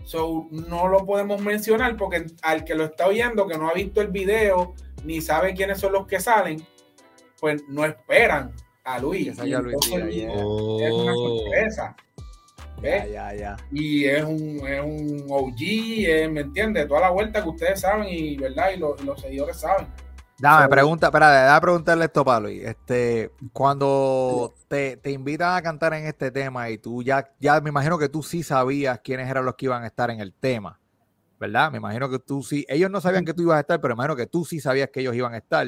So, 0.04 0.48
no 0.50 0.88
lo 0.88 1.06
podemos 1.06 1.42
mencionar 1.42 1.96
porque 1.98 2.26
al 2.42 2.64
que 2.64 2.76
lo 2.76 2.86
está 2.86 3.08
oyendo, 3.08 3.48
que 3.48 3.58
no 3.58 3.70
ha 3.70 3.74
visto 3.74 4.02
el 4.02 4.08
video, 4.08 4.74
ni 5.04 5.22
sabe 5.22 5.54
quiénes 5.54 5.80
son 5.80 5.94
los 5.94 6.08
que 6.08 6.20
salen, 6.20 6.66
pues 7.40 7.64
no 7.68 7.86
esperan 7.86 8.54
a 8.84 9.00
Luis. 9.00 9.30
Que 9.30 9.36
salga 9.36 9.60
Y 9.60 9.64
Luis 9.64 9.74
entonces 9.74 10.08
Díaz, 10.08 10.42
Luis 10.44 10.82
es 10.82 10.92
una 10.92 11.14
sorpresa. 11.14 11.96
¿Ves? 12.82 13.12
ya, 13.12 13.34
ya, 13.34 13.36
ya. 13.36 13.58
Y 13.72 14.06
es 14.06 14.24
un, 14.24 14.62
es 14.68 14.82
un 14.84 15.26
OG, 15.30 16.32
¿me 16.32 16.42
entiendes? 16.42 16.88
Toda 16.88 17.02
la 17.02 17.10
vuelta 17.10 17.42
que 17.44 17.50
ustedes 17.50 17.80
saben 17.82 18.08
y, 18.10 18.38
¿verdad? 18.38 18.72
Y, 18.76 18.80
los- 18.80 19.02
y 19.02 19.06
los 19.06 19.20
seguidores 19.22 19.58
saben. 19.58 19.88
Dame, 20.40 20.64
So- 20.64 20.70
pregunta, 20.72 21.06
espera, 21.08 21.44
déjame 21.44 21.62
preguntarle 21.62 22.06
esto 22.06 22.40
Luis. 22.42 22.64
Este, 22.64 23.32
cuando 23.54 24.54
te, 24.68 24.98
te 24.98 25.12
invitan 25.12 25.56
a 25.56 25.62
cantar 25.62 25.94
en 25.94 26.08
este 26.08 26.32
tema 26.32 26.70
y 26.72 26.78
tú 26.80 27.04
ya, 27.04 27.30
ya 27.40 27.62
me 27.62 27.70
imagino 27.70 27.98
que 28.00 28.10
tú 28.10 28.24
sí 28.24 28.42
sabías 28.42 29.00
quiénes 29.04 29.30
eran 29.30 29.46
los 29.46 29.56
que 29.56 29.66
iban 29.66 29.84
a 29.84 29.88
estar 29.88 30.10
en 30.10 30.20
el 30.20 30.34
tema, 30.34 30.80
¿verdad? 31.40 31.72
Me 31.72 31.78
imagino 31.78 32.10
que 32.10 32.18
tú 32.18 32.42
sí, 32.42 32.66
ellos 32.68 32.90
no 32.90 33.00
sabían 33.02 33.24
que 33.24 33.34
tú 33.36 33.44
ibas 33.44 33.58
a 33.58 33.62
estar, 33.62 33.80
pero 33.80 33.96
me 33.96 34.00
imagino 34.00 34.16
que 34.16 34.26
tú 34.26 34.44
sí 34.44 34.60
sabías 34.60 34.90
que 34.90 35.02
ellos 35.02 35.16
iban 35.16 35.34
a 35.36 35.38
estar. 35.38 35.68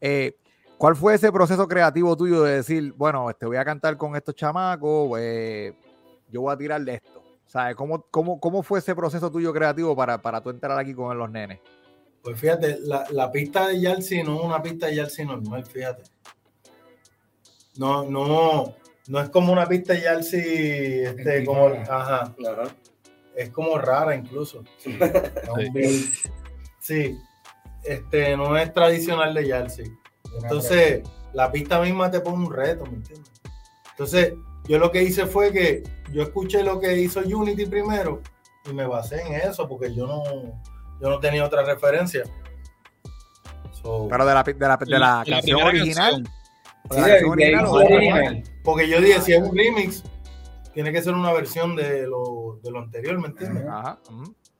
Eh, 0.00 0.36
¿Cuál 0.78 0.94
fue 0.96 1.14
ese 1.14 1.30
proceso 1.32 1.66
creativo 1.68 2.16
tuyo 2.16 2.42
de 2.44 2.56
decir, 2.56 2.92
bueno, 2.96 3.28
este, 3.28 3.44
voy 3.46 3.56
a 3.58 3.64
cantar 3.64 3.96
con 3.98 4.14
estos 4.16 4.34
chamacos, 4.36 5.18
eh, 5.20 5.74
yo 6.30 6.42
voy 6.42 6.52
a 6.52 6.56
tirar 6.56 6.80
de 6.82 6.94
esto? 6.94 7.22
¿Sabes? 7.46 7.76
¿Cómo, 7.76 8.04
cómo, 8.10 8.38
¿Cómo 8.40 8.62
fue 8.62 8.78
ese 8.78 8.94
proceso 8.94 9.30
tuyo 9.30 9.52
creativo 9.52 9.96
para, 9.96 10.20
para 10.20 10.42
tú 10.42 10.50
entrar 10.50 10.78
aquí 10.78 10.94
con 10.94 11.16
los 11.16 11.30
nenes? 11.30 11.60
Pues 12.22 12.38
fíjate, 12.38 12.78
la, 12.80 13.06
la 13.10 13.30
pista 13.32 13.68
de 13.68 13.80
Yalsi 13.80 14.22
no 14.22 14.36
es 14.38 14.44
una 14.44 14.62
pista 14.62 14.86
de 14.86 14.96
Yalsi 14.96 15.24
normal, 15.24 15.64
fíjate. 15.64 16.02
No, 17.76 18.04
no, 18.04 18.74
no 19.06 19.20
es 19.20 19.30
como 19.30 19.52
una 19.52 19.66
pista 19.66 19.94
de 19.94 20.02
Yalsi, 20.02 20.38
este, 20.38 21.44
como, 21.44 21.68
ajá, 21.68 22.22
Ajá. 22.22 22.76
es 23.34 23.50
como 23.50 23.78
rara 23.78 24.14
incluso. 24.14 24.64
Beat 25.72 26.04
Sí, 26.80 27.18
este, 27.84 28.36
no 28.36 28.56
es 28.56 28.72
tradicional 28.72 29.32
de 29.32 29.46
Yalsi. 29.46 29.84
Entonces, 30.42 31.02
la 31.32 31.50
pista 31.50 31.80
misma 31.80 32.10
te 32.10 32.20
pone 32.20 32.46
un 32.46 32.52
reto, 32.52 32.84
¿me 32.84 32.96
entiendes? 32.96 33.30
Entonces, 33.92 34.34
yo 34.68 34.78
lo 34.78 34.90
que 34.92 35.02
hice 35.02 35.26
fue 35.26 35.52
que 35.52 35.82
yo 36.12 36.22
escuché 36.22 36.62
lo 36.62 36.78
que 36.80 36.98
hizo 36.98 37.20
Unity 37.20 37.66
primero 37.66 38.20
y 38.68 38.72
me 38.72 38.86
basé 38.86 39.22
en 39.22 39.34
eso 39.34 39.66
porque 39.68 39.94
yo 39.94 40.06
no, 40.06 40.22
yo 41.00 41.08
no 41.08 41.18
tenía 41.20 41.44
otra 41.44 41.62
referencia. 41.64 42.24
So, 43.82 44.08
Pero 44.10 44.26
de 44.26 44.34
la, 44.34 44.42
de 44.42 44.54
la, 44.58 44.76
de 44.76 44.98
la, 44.98 45.24
canción 45.26 45.62
original. 45.62 46.22
canción. 46.24 46.34
Sí, 46.90 47.00
de- 47.00 47.20
de 47.20 48.42
porque 48.64 48.88
yo 48.88 49.00
dije, 49.00 49.20
si 49.20 49.32
es 49.32 49.42
un 49.42 49.56
remix, 49.56 50.02
tiene 50.72 50.92
que 50.92 51.02
ser 51.02 51.14
una 51.14 51.32
versión 51.32 51.76
de 51.76 52.06
lo, 52.06 52.58
de 52.62 52.70
lo 52.70 52.78
anterior, 52.80 53.18
¿me 53.18 53.28
entiendes? 53.28 53.66
Ajá. 53.66 53.98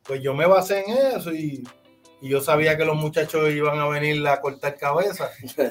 Pues 0.04 0.22
yo 0.22 0.34
me 0.34 0.46
basé 0.46 0.84
en 0.86 1.16
eso 1.16 1.32
y, 1.32 1.66
y 2.20 2.28
yo 2.28 2.40
sabía 2.40 2.76
que 2.76 2.84
los 2.84 2.96
muchachos 2.96 3.50
iban 3.50 3.78
a 3.78 3.86
venir 3.88 4.26
a 4.26 4.40
cortar 4.40 4.76
cabeza. 4.76 5.30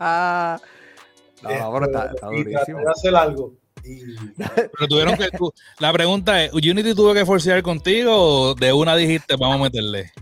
No, 1.42 1.58
no, 1.58 1.72
pero 1.72 1.86
está, 1.86 2.04
está 2.14 2.26
Este, 2.32 2.50
y 2.50 2.52
traté 2.52 2.72
durísimo. 2.72 2.78
de 2.80 2.90
hacer 2.90 3.16
algo. 3.16 3.52
Y 3.84 4.00
Pero 4.36 4.88
tuvieron 4.88 5.16
que. 5.16 5.28
tú- 5.36 5.52
la 5.78 5.92
pregunta 5.92 6.44
es: 6.44 6.52
¿Unity 6.52 6.94
tuvo 6.94 7.14
que 7.14 7.24
forcear 7.24 7.62
contigo 7.62 8.12
o 8.14 8.54
de 8.54 8.72
una 8.72 8.94
dijiste, 8.96 9.36
vamos 9.38 9.56
a 9.56 9.62
meterle? 9.64 10.12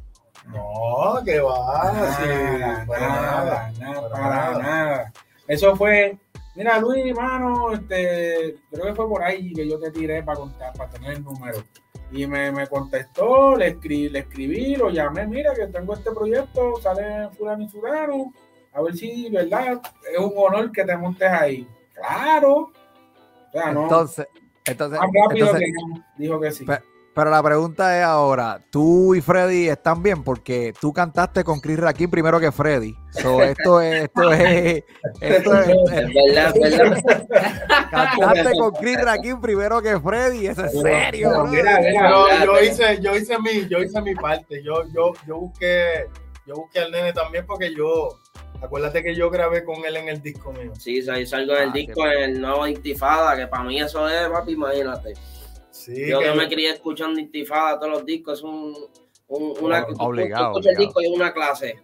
no, 0.46 1.22
que 1.24 1.40
va, 1.40 1.92
sí, 2.16 2.28
Nada, 2.28 2.84
para 2.86 3.08
nada, 3.08 3.44
nada. 3.44 3.72
nada, 3.78 4.08
para 4.10 4.58
nada. 4.58 5.12
Eso 5.46 5.76
fue, 5.76 6.16
mira 6.54 6.78
Luis, 6.78 7.14
mano, 7.14 7.72
este, 7.72 8.56
creo 8.70 8.86
que 8.86 8.94
fue 8.94 9.08
por 9.08 9.22
ahí 9.22 9.52
que 9.52 9.68
yo 9.68 9.78
te 9.78 9.90
tiré 9.90 10.22
para 10.22 10.38
contar, 10.38 10.72
para 10.74 10.90
tener 10.90 11.12
el 11.14 11.24
número. 11.24 11.62
Y 12.10 12.26
me, 12.26 12.50
me 12.52 12.66
contestó, 12.66 13.56
le 13.56 13.68
escribí, 13.68 14.08
le 14.08 14.20
escribí, 14.20 14.76
lo 14.76 14.88
llamé, 14.88 15.26
mira 15.26 15.52
que 15.54 15.66
tengo 15.66 15.92
este 15.92 16.10
proyecto, 16.12 16.74
sale 16.82 17.28
fulano 17.36 17.64
y 17.64 17.68
fulano, 17.68 18.32
a 18.72 18.82
ver 18.82 18.96
si, 18.96 19.28
¿verdad? 19.30 19.80
Es 20.12 20.18
un 20.18 20.32
honor 20.36 20.70
que 20.72 20.84
te 20.84 20.96
montes 20.96 21.28
ahí. 21.30 21.66
Claro. 21.94 22.54
O 22.54 22.72
sea, 23.52 23.72
no, 23.72 23.84
Entonces, 23.84 24.26
entonces, 24.64 24.98
más 25.00 25.08
rápido 25.24 25.46
entonces, 25.46 25.66
que 25.66 25.72
no, 25.96 26.04
dijo 26.16 26.40
que 26.40 26.50
sí. 26.52 26.64
Pe- 26.64 26.82
pero 27.14 27.30
la 27.30 27.42
pregunta 27.42 27.98
es 27.98 28.04
ahora, 28.04 28.60
tú 28.70 29.12
y 29.16 29.20
Freddy 29.20 29.68
están 29.68 30.04
bien 30.04 30.22
porque 30.22 30.72
tú 30.80 30.92
cantaste 30.92 31.42
con 31.42 31.58
Chris 31.58 31.80
Rakim 31.80 32.08
primero 32.08 32.38
que 32.38 32.52
Freddy. 32.52 32.94
So, 33.10 33.42
esto 33.42 33.80
es, 33.80 34.04
esto 34.04 34.32
es, 34.32 34.84
esto 35.20 35.54
es, 35.58 35.68
Es 35.68 36.14
verdad, 36.14 36.56
es 36.56 36.78
verdad. 36.78 37.26
cantaste 37.90 38.52
con 38.56 38.70
Chris 38.74 39.02
Rakim 39.02 39.40
primero 39.40 39.82
que 39.82 39.98
Freddy, 39.98 40.46
eso 40.46 40.64
es 40.66 40.80
serio. 40.80 41.30
Bro. 41.30 41.46
mira, 41.48 41.80
mira, 41.80 42.12
Pero 42.38 42.44
yo 42.60 42.62
hice, 42.64 43.00
yo 43.00 43.16
hice 43.16 43.36
mi, 43.40 43.66
yo 43.68 43.78
hice 43.82 44.00
mi 44.00 44.14
parte. 44.14 44.62
Yo, 44.62 44.84
yo, 44.94 45.12
yo 45.26 45.38
busqué, 45.38 46.06
yo 46.46 46.54
busqué 46.54 46.78
al 46.80 46.92
nene 46.92 47.12
también 47.12 47.44
porque 47.46 47.74
yo, 47.74 48.10
acuérdate 48.62 49.02
que 49.02 49.14
yo 49.14 49.30
grabé 49.30 49.64
con 49.64 49.84
él 49.84 49.96
en 49.96 50.08
el 50.08 50.20
disco 50.22 50.52
mío. 50.52 50.72
Sí, 50.78 51.02
ahí 51.10 51.26
salgo 51.26 51.54
en 51.56 51.62
el 51.64 51.68
Ah, 51.70 51.72
disco, 51.72 52.02
sí. 52.02 52.08
en 52.16 52.22
el 52.30 52.40
nuevo 52.40 52.66
Intifada, 52.66 53.36
que 53.36 53.46
para 53.46 53.64
mí 53.64 53.80
eso 53.80 54.08
es, 54.08 54.28
papi, 54.28 54.52
imagínate. 54.52 55.14
Sí, 55.70 56.08
Yo 56.08 56.18
que 56.20 56.26
que- 56.26 56.34
me 56.34 56.48
crié 56.48 56.70
escuchando 56.70 57.18
Intifada 57.20 57.78
todos 57.78 57.92
los 57.92 58.04
discos, 58.04 58.38
es 58.38 58.44
un, 58.44 58.74
un- 59.28 59.54
una, 59.60 59.84
Obligado, 59.98 60.50
el 60.50 60.56
obligado. 60.56 60.78
disco 60.78 61.00
y 61.00 61.06
es 61.06 61.12
una 61.12 61.32
clase. 61.32 61.78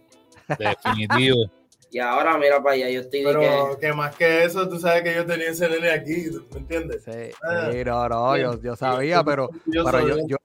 Definitivo. 0.59 1.37
Y 1.91 1.99
ahora 1.99 2.37
mira 2.37 2.61
para 2.61 2.75
allá, 2.75 2.89
yo 2.89 2.99
estoy 3.01 3.21
de 3.21 3.31
que... 3.31 3.37
pero 3.39 3.79
que 3.79 3.93
más 3.93 4.13
que 4.17 4.43
eso, 4.43 4.67
tú 4.67 4.77
sabes 4.79 5.01
que 5.01 5.15
yo 5.15 5.25
tenía 5.25 5.47
ese 5.51 5.69
nene 5.69 5.91
aquí, 5.91 6.25
¿me 6.51 6.57
entiendes? 6.59 7.03
Sí, 7.05 7.11
Ah. 7.41 7.69
sí, 7.71 7.85
no, 7.85 8.09
no, 8.09 8.37
yo, 8.37 8.61
yo 8.61 8.75
sabía, 8.75 9.23
pero, 9.23 9.49
Yo 9.65 9.85
pero 9.85 10.05
yo, 10.27 10.35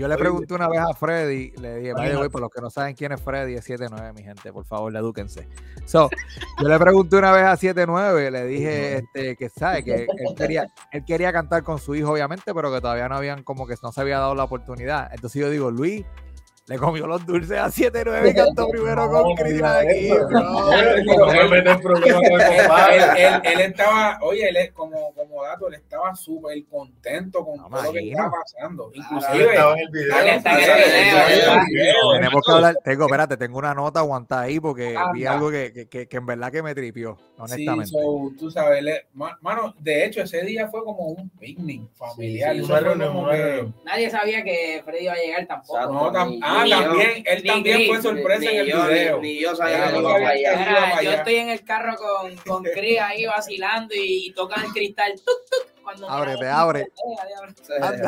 yo, 0.00 0.08
le 0.08 0.16
pregunté 0.16 0.54
una 0.54 0.68
vez 0.68 0.80
a 0.80 0.94
Freddy, 0.94 1.52
le 1.60 1.76
dije, 1.76 1.94
por 2.30 2.40
los 2.40 2.50
que 2.50 2.60
no 2.60 2.70
saben 2.70 2.94
quién 2.94 3.12
es 3.12 3.20
Freddy, 3.20 3.54
es 3.54 3.64
79, 3.64 4.12
mi 4.14 4.22
gente, 4.22 4.52
por 4.52 4.64
favor, 4.64 4.94
edúquense. 4.96 5.46
So, 5.84 6.08
yo 6.60 6.68
le 6.68 6.78
pregunté 6.78 7.16
una 7.16 7.32
vez 7.32 7.44
a 7.44 7.56
79, 7.56 8.30
le 8.30 8.46
dije 8.46 8.96
este, 8.96 9.36
que 9.36 9.50
sabe 9.50 9.84
que 9.84 9.94
él 10.04 10.34
quería, 10.36 10.66
él 10.92 11.04
quería 11.04 11.32
cantar 11.32 11.62
con 11.62 11.78
su 11.78 11.94
hijo, 11.94 12.12
obviamente, 12.12 12.54
pero 12.54 12.72
que 12.72 12.80
todavía 12.80 13.08
no 13.08 13.16
habían, 13.16 13.42
como 13.42 13.66
que 13.66 13.74
no 13.82 13.92
se 13.92 14.00
había 14.00 14.18
dado 14.18 14.34
la 14.34 14.44
oportunidad. 14.44 15.10
Entonces 15.12 15.40
yo 15.40 15.50
digo, 15.50 15.70
Luis, 15.70 16.04
le 16.70 16.78
comió 16.78 17.04
los 17.08 17.26
dulces 17.26 17.58
a 17.58 17.68
79 17.68 18.30
y 18.30 18.34
cantó 18.54 18.68
primero 18.68 19.10
con 19.10 19.34
Chris 19.34 19.54
digas 19.54 19.84
aquí, 19.84 20.08
él, 23.44 23.60
estaba, 23.60 24.18
oye, 24.22 24.48
él 24.48 24.56
es- 24.56 24.72
como, 24.72 25.12
como 25.14 25.42
dato, 25.42 25.66
él 25.66 25.74
estaba 25.74 26.14
súper 26.14 26.64
contento 26.66 27.44
con 27.44 27.56
No, 27.56 27.68
todo 27.68 27.82
lo 27.82 27.92
que 27.92 28.08
estaba 28.10 28.30
pasando. 28.30 28.92
Inclusive. 28.94 29.48
Tenemos 32.14 32.42
que 32.46 32.52
hablar, 32.52 32.74
tengo, 32.84 33.04
espérate, 33.06 33.36
tengo 33.36 33.58
una 33.58 33.74
nota 33.74 34.00
aguantada 34.00 34.42
ahí 34.42 34.60
porque 34.60 34.96
vi 35.12 35.26
algo 35.26 35.50
que, 35.50 35.72
que- 35.72 35.88
que- 35.88 36.06
que 36.08 36.16
en 36.16 36.26
verdad 36.26 36.52
que 36.52 36.62
me 36.62 36.74
tripió, 36.74 37.16
sí, 37.18 37.24
honestamente. 37.38 37.86
so, 37.86 38.30
tú 38.38 38.50
sabes, 38.50 38.84
ma- 39.12 39.36
mano, 39.40 39.74
de 39.78 40.04
hecho, 40.04 40.22
ese 40.22 40.42
día 40.42 40.68
fue 40.68 40.84
como 40.84 41.06
un 41.08 41.28
picnic 41.30 41.82
familiar. 41.94 42.54
Sí. 42.56 42.62
Nadie 43.84 44.10
sabía 44.10 44.44
que 44.44 44.82
Freddy 44.84 45.04
iba 45.04 45.12
a 45.14 45.16
llegar 45.16 45.46
tampoco. 45.46 45.80
No, 45.92 46.12
tam- 46.12 46.38
ah, 46.60 46.64
ni 46.64 46.70
yo. 46.70 46.82
también, 46.82 47.22
él 47.26 47.42
Ni 47.42 47.48
también 47.48 47.76
Chris, 47.76 47.88
fue 47.88 48.02
sorpresa 48.02 48.40
ni 48.40 48.46
en 48.46 48.56
el 48.58 48.66
yo, 48.68 48.86
video. 48.86 49.20
Ni, 49.20 49.34
ni 49.34 49.40
yo 49.40 49.56
sabía 49.56 49.86
que 49.86 49.92
no 49.92 50.00
iba 50.00 50.12
para 50.12 50.28
allá. 50.30 51.02
yo 51.02 51.10
estoy 51.12 51.34
en 51.36 51.48
el 51.50 51.64
carro 51.64 51.96
con, 51.96 52.36
con 52.36 52.64
Chris 52.64 53.00
ahí 53.00 53.26
vacilando 53.26 53.94
y, 53.94 54.26
y 54.26 54.32
tocan 54.32 54.64
el 54.64 54.72
cristal. 54.72 55.12
Tuc, 55.16 55.26
tuc, 55.26 55.82
cuando 55.82 56.08
Ábrete, 56.10 56.46
abre. 56.48 56.88
abre. 57.80 58.02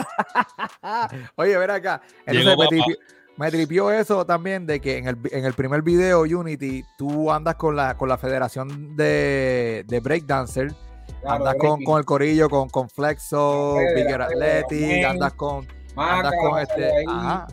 Oye, 1.37 1.57
ven 1.57 1.71
acá. 1.71 2.03
Entonces 2.27 2.57
me, 2.57 2.67
tripió, 2.69 2.97
me 3.37 3.51
tripió 3.51 3.91
eso 3.91 4.25
también 4.27 4.67
de 4.67 4.81
que 4.81 4.99
en 4.99 5.09
el, 5.09 5.17
en 5.31 5.45
el 5.45 5.55
primer 5.55 5.83
video 5.83 6.23
Unity 6.23 6.85
tú 6.97 7.31
andas 7.31 7.57
con 7.57 7.77
la, 7.77 7.97
con 7.97 8.09
la 8.09 8.19
federación 8.19 8.97
de, 8.97 9.85
de 9.87 10.01
Breakdancer, 10.01 10.73
Claro, 11.21 11.37
andas 11.37 11.55
con, 11.59 11.85
con 11.85 11.99
el 11.99 12.05
corillo, 12.05 12.49
con, 12.49 12.69
con 12.69 12.89
Flexo, 12.89 13.77
Bigger 13.95 14.23
Athletic, 14.23 15.05
andas 15.05 15.33
con, 15.35 15.67
Maca, 15.95 16.17
andas 16.17 16.35
con 16.41 16.59
este, 16.59 16.85
ahí. 16.97 17.05
ajá, 17.09 17.47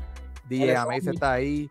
DJ 0.50 0.76
Amaze 0.76 1.12
está 1.12 1.34
ahí. 1.34 1.70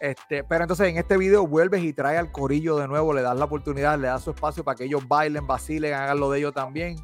Este, 0.00 0.42
pero 0.44 0.64
entonces 0.64 0.88
en 0.88 0.96
este 0.96 1.18
video 1.18 1.46
vuelves 1.46 1.82
y 1.82 1.92
traes 1.92 2.18
al 2.18 2.32
corillo 2.32 2.78
de 2.78 2.88
nuevo, 2.88 3.12
le 3.12 3.20
das 3.20 3.36
la 3.36 3.44
oportunidad, 3.44 3.98
le 3.98 4.08
das 4.08 4.22
su 4.22 4.30
espacio 4.30 4.64
para 4.64 4.74
que 4.74 4.84
ellos 4.84 5.06
bailen, 5.06 5.46
vacilen, 5.46 5.92
hagan 5.92 6.18
lo 6.18 6.30
de 6.30 6.38
ellos 6.38 6.54
también. 6.54 6.96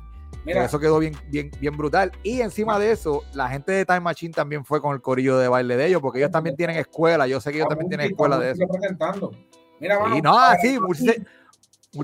Mira, 0.46 0.64
eso 0.64 0.78
quedó 0.78 1.00
bien, 1.00 1.14
bien, 1.28 1.50
bien 1.60 1.76
brutal. 1.76 2.12
Y 2.22 2.40
encima 2.40 2.78
de 2.78 2.92
eso, 2.92 3.24
la 3.34 3.48
gente 3.48 3.72
de 3.72 3.84
Time 3.84 4.00
Machine 4.00 4.32
también 4.32 4.64
fue 4.64 4.80
con 4.80 4.94
el 4.94 5.02
corillo 5.02 5.36
de 5.38 5.48
baile 5.48 5.76
de 5.76 5.86
ellos, 5.88 6.00
porque 6.00 6.20
ellos 6.20 6.30
también 6.30 6.56
tienen 6.56 6.76
escuela. 6.76 7.26
Yo 7.26 7.40
sé 7.40 7.50
que 7.50 7.58
ellos 7.58 7.68
también 7.68 7.88
tienen 7.88 8.06
escuela 8.06 8.38
de 8.38 8.52
eso. 8.52 8.64
Presentando. 8.66 9.32
Mira, 9.80 9.98
mano, 9.98 10.16
Y 10.16 10.22
no, 10.22 10.38
así, 10.38 10.78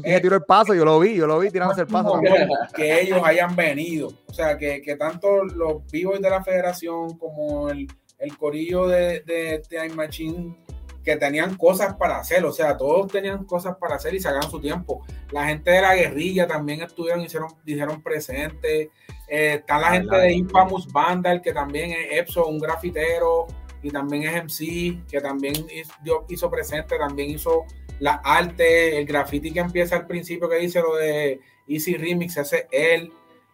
se 0.04 0.20
tiró 0.20 0.36
el 0.36 0.42
paso, 0.42 0.74
yo 0.74 0.84
lo 0.84 0.98
vi, 0.98 1.14
yo 1.14 1.26
lo 1.26 1.38
vi 1.38 1.50
tirándose 1.50 1.82
el 1.82 1.86
paso. 1.86 2.20
que 2.74 3.00
ellos 3.02 3.20
hayan 3.24 3.54
venido. 3.54 4.08
O 4.26 4.34
sea, 4.34 4.58
que, 4.58 4.82
que 4.82 4.96
tanto 4.96 5.44
los 5.44 5.86
vivos 5.90 6.20
de 6.20 6.28
la 6.28 6.42
federación 6.42 7.16
como 7.18 7.70
el, 7.70 7.86
el 8.22 8.38
corillo 8.38 8.86
de, 8.86 9.20
de 9.20 9.62
Time 9.68 9.90
Machine 9.90 10.56
que 11.04 11.16
tenían 11.16 11.56
cosas 11.56 11.94
para 11.94 12.18
hacer, 12.18 12.44
o 12.44 12.52
sea, 12.52 12.76
todos 12.76 13.10
tenían 13.10 13.44
cosas 13.44 13.76
para 13.76 13.96
hacer 13.96 14.14
y 14.14 14.20
sacaban 14.20 14.50
su 14.50 14.60
tiempo. 14.60 15.04
La 15.32 15.46
gente 15.46 15.70
de 15.70 15.82
la 15.82 15.96
guerrilla 15.96 16.46
también 16.46 16.80
estuvieron, 16.82 17.22
hicieron, 17.22 17.48
hicieron 17.66 18.02
presente. 18.02 18.90
Eh, 19.28 19.54
está 19.54 19.78
la 19.78 19.88
Ah, 19.88 19.92
gente 19.94 20.16
de 20.16 20.32
Infamous 20.32 20.86
Vandal, 20.92 21.42
que 21.42 21.52
también 21.52 21.90
es 21.90 22.20
Epso, 22.20 22.46
un 22.46 22.60
grafitero, 22.60 23.48
y 23.82 23.90
también 23.90 24.22
es 24.24 24.44
MC, 24.44 25.02
que 25.10 25.20
también 25.20 25.54
hizo, 25.74 26.24
hizo 26.28 26.50
presente, 26.50 26.96
también 26.96 27.30
hizo 27.30 27.64
la 27.98 28.20
arte, 28.24 28.98
el 28.98 29.04
graffiti 29.04 29.52
que 29.52 29.60
empieza 29.60 29.96
al 29.96 30.06
principio 30.06 30.48
que 30.48 30.56
dice 30.56 30.80
lo 30.80 30.94
de 30.94 31.40
Easy 31.66 31.96
Remix, 31.96 32.36
ese 32.36 32.58
es 32.58 32.66
él, 32.70 33.12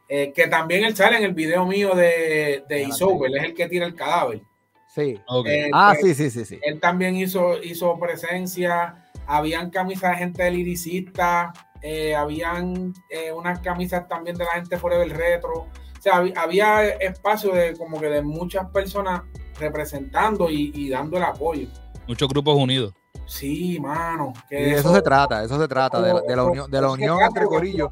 eh, 0.08 0.32
que 0.34 0.48
también 0.48 0.84
él 0.84 0.94
sale 0.94 1.16
en 1.16 1.24
el 1.24 1.34
video 1.34 1.64
mío 1.66 1.94
de, 1.94 2.62
de 2.68 2.82
Isobel, 2.82 3.36
es 3.36 3.44
el 3.44 3.54
que 3.54 3.68
tira 3.68 3.86
el 3.86 3.94
cadáver. 3.94 4.42
Sí. 4.88 5.20
Ok. 5.28 5.46
Eh, 5.46 5.70
Ah, 5.72 5.94
pues, 6.00 6.16
sí, 6.16 6.30
sí, 6.30 6.30
sí, 6.30 6.44
sí. 6.44 6.60
él 6.62 6.80
también 6.80 7.14
hizo, 7.16 7.62
hizo 7.62 7.96
presencia, 7.98 9.06
habían 9.26 9.70
camisas 9.70 10.12
de 10.12 10.16
gente 10.16 10.42
del 10.42 10.54
liricista, 10.54 11.52
eh, 11.82 12.16
habían 12.16 12.92
eh, 13.10 13.30
unas 13.32 13.60
camisas 13.60 14.08
también 14.08 14.36
de 14.36 14.44
la 14.44 14.52
gente 14.52 14.78
fuera 14.78 14.98
del 14.98 15.10
retro, 15.10 15.52
o 15.60 16.00
sea, 16.00 16.14
hab- 16.22 16.36
había 16.36 16.88
espacio 16.88 17.52
de 17.52 17.76
como 17.76 18.00
que 18.00 18.06
de 18.08 18.22
muchas 18.22 18.68
personas 18.70 19.22
representando 19.60 20.48
y, 20.50 20.72
y 20.74 20.88
dando 20.88 21.16
el 21.18 21.22
apoyo. 21.24 21.68
Muchos 22.06 22.28
grupos 22.28 22.56
unidos. 22.56 22.94
Sí, 23.26 23.78
mano. 23.80 24.32
Y 24.44 24.48
Que 24.48 24.56
de 24.56 24.74
eso 24.76 24.94
se 24.94 25.02
trata, 25.02 25.44
eso 25.44 25.60
se 25.60 25.68
trata, 25.68 26.00
de, 26.00 26.14
la- 26.14 26.20
de 26.22 26.34
la 26.36 26.44
unión, 26.44 26.70
de 26.70 26.80
la 26.80 26.90
unión 26.90 27.18
entre 27.20 27.44
corillos. 27.44 27.90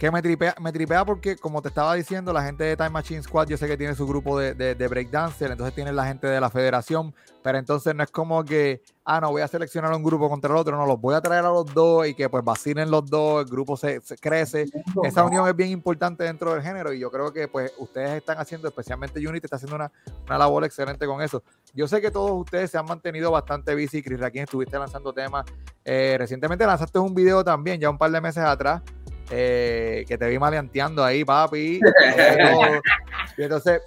Que 0.00 0.10
me 0.10 0.22
tripea, 0.22 0.54
me 0.58 0.72
tripea 0.72 1.04
porque, 1.04 1.36
como 1.36 1.60
te 1.60 1.68
estaba 1.68 1.92
diciendo, 1.92 2.32
la 2.32 2.42
gente 2.42 2.64
de 2.64 2.74
Time 2.74 2.88
Machine 2.88 3.22
Squad, 3.22 3.48
yo 3.48 3.58
sé 3.58 3.66
que 3.68 3.76
tiene 3.76 3.94
su 3.94 4.06
grupo 4.06 4.38
de, 4.38 4.54
de, 4.54 4.74
de 4.74 4.88
breakdancer, 4.88 5.50
entonces 5.50 5.74
tienen 5.74 5.94
la 5.94 6.06
gente 6.06 6.26
de 6.26 6.40
la 6.40 6.48
federación, 6.48 7.14
pero 7.42 7.58
entonces 7.58 7.94
no 7.94 8.02
es 8.02 8.10
como 8.10 8.42
que, 8.42 8.80
ah, 9.04 9.20
no, 9.20 9.30
voy 9.30 9.42
a 9.42 9.48
seleccionar 9.48 9.92
un 9.92 10.02
grupo 10.02 10.30
contra 10.30 10.50
el 10.50 10.56
otro, 10.56 10.74
no, 10.74 10.86
los 10.86 10.98
voy 10.98 11.14
a 11.14 11.20
traer 11.20 11.44
a 11.44 11.50
los 11.50 11.66
dos 11.74 12.06
y 12.06 12.14
que 12.14 12.30
pues 12.30 12.42
vacilen 12.42 12.90
los 12.90 13.10
dos, 13.10 13.44
el 13.44 13.50
grupo 13.50 13.76
se, 13.76 14.00
se 14.00 14.16
crece. 14.16 14.70
Esa 15.04 15.22
unión 15.22 15.46
es 15.46 15.54
bien 15.54 15.68
importante 15.68 16.24
dentro 16.24 16.54
del 16.54 16.62
género 16.62 16.94
y 16.94 16.98
yo 16.98 17.10
creo 17.10 17.30
que 17.30 17.46
pues 17.46 17.70
ustedes 17.76 18.12
están 18.12 18.38
haciendo, 18.38 18.68
especialmente 18.68 19.20
Unity 19.20 19.44
está 19.44 19.56
haciendo 19.56 19.76
una, 19.76 19.92
una 20.24 20.38
labor 20.38 20.64
excelente 20.64 21.06
con 21.06 21.20
eso. 21.20 21.42
Yo 21.74 21.86
sé 21.86 22.00
que 22.00 22.10
todos 22.10 22.30
ustedes 22.30 22.70
se 22.70 22.78
han 22.78 22.86
mantenido 22.86 23.30
bastante 23.30 23.74
busy, 23.74 24.02
Chris 24.02 24.18
Raquín, 24.18 24.44
estuviste 24.44 24.78
lanzando 24.78 25.12
temas, 25.12 25.44
eh, 25.84 26.16
recientemente 26.18 26.64
lanzaste 26.64 26.98
un 26.98 27.14
video 27.14 27.44
también, 27.44 27.78
ya 27.78 27.90
un 27.90 27.98
par 27.98 28.10
de 28.10 28.20
meses 28.22 28.42
atrás, 28.42 28.80
eh, 29.30 30.04
que 30.06 30.18
te 30.18 30.28
vi 30.28 30.38
maleanteando 30.38 31.04
ahí, 31.04 31.24
papi. 31.24 31.80
Y 33.36 33.42
entonces, 33.42 33.80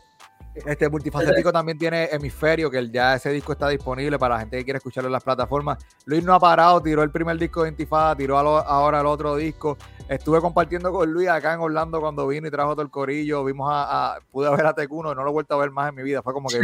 este 0.55 0.89
multifacético 0.89 1.51
también 1.51 1.77
tiene 1.77 2.05
Hemisferio, 2.11 2.69
que 2.71 2.89
ya 2.89 3.15
ese 3.15 3.29
disco 3.31 3.51
está 3.53 3.69
disponible 3.69 4.17
para 4.19 4.35
la 4.35 4.39
gente 4.41 4.57
que 4.57 4.63
quiere 4.63 4.77
escucharlo 4.77 5.07
en 5.07 5.13
las 5.13 5.23
plataformas. 5.23 5.77
Luis 6.05 6.23
no 6.23 6.33
ha 6.33 6.39
parado, 6.39 6.81
tiró 6.81 7.03
el 7.03 7.11
primer 7.11 7.37
disco 7.37 7.63
de 7.63 7.69
Intifada, 7.69 8.15
tiró 8.15 8.41
lo- 8.41 8.57
ahora 8.59 9.01
el 9.01 9.05
otro 9.05 9.35
disco. 9.35 9.77
Estuve 10.07 10.41
compartiendo 10.41 10.91
con 10.91 11.11
Luis 11.11 11.27
acá 11.29 11.53
en 11.53 11.59
Orlando 11.59 11.99
cuando 11.99 12.27
vino 12.27 12.47
y 12.47 12.51
trajo 12.51 12.71
todo 12.73 12.81
el 12.83 12.89
corillo. 12.91 13.43
Vimos 13.43 13.69
a, 13.71 14.15
a- 14.15 14.19
pude 14.31 14.49
ver 14.55 14.65
a 14.65 14.73
Tecuno, 14.73 15.13
no 15.15 15.23
lo 15.23 15.29
he 15.29 15.33
vuelto 15.33 15.55
a 15.55 15.57
ver 15.57 15.71
más 15.71 15.89
en 15.89 15.95
mi 15.95 16.03
vida. 16.03 16.21
Fue 16.21 16.33
como 16.33 16.49
que 16.49 16.57
se 16.57 16.61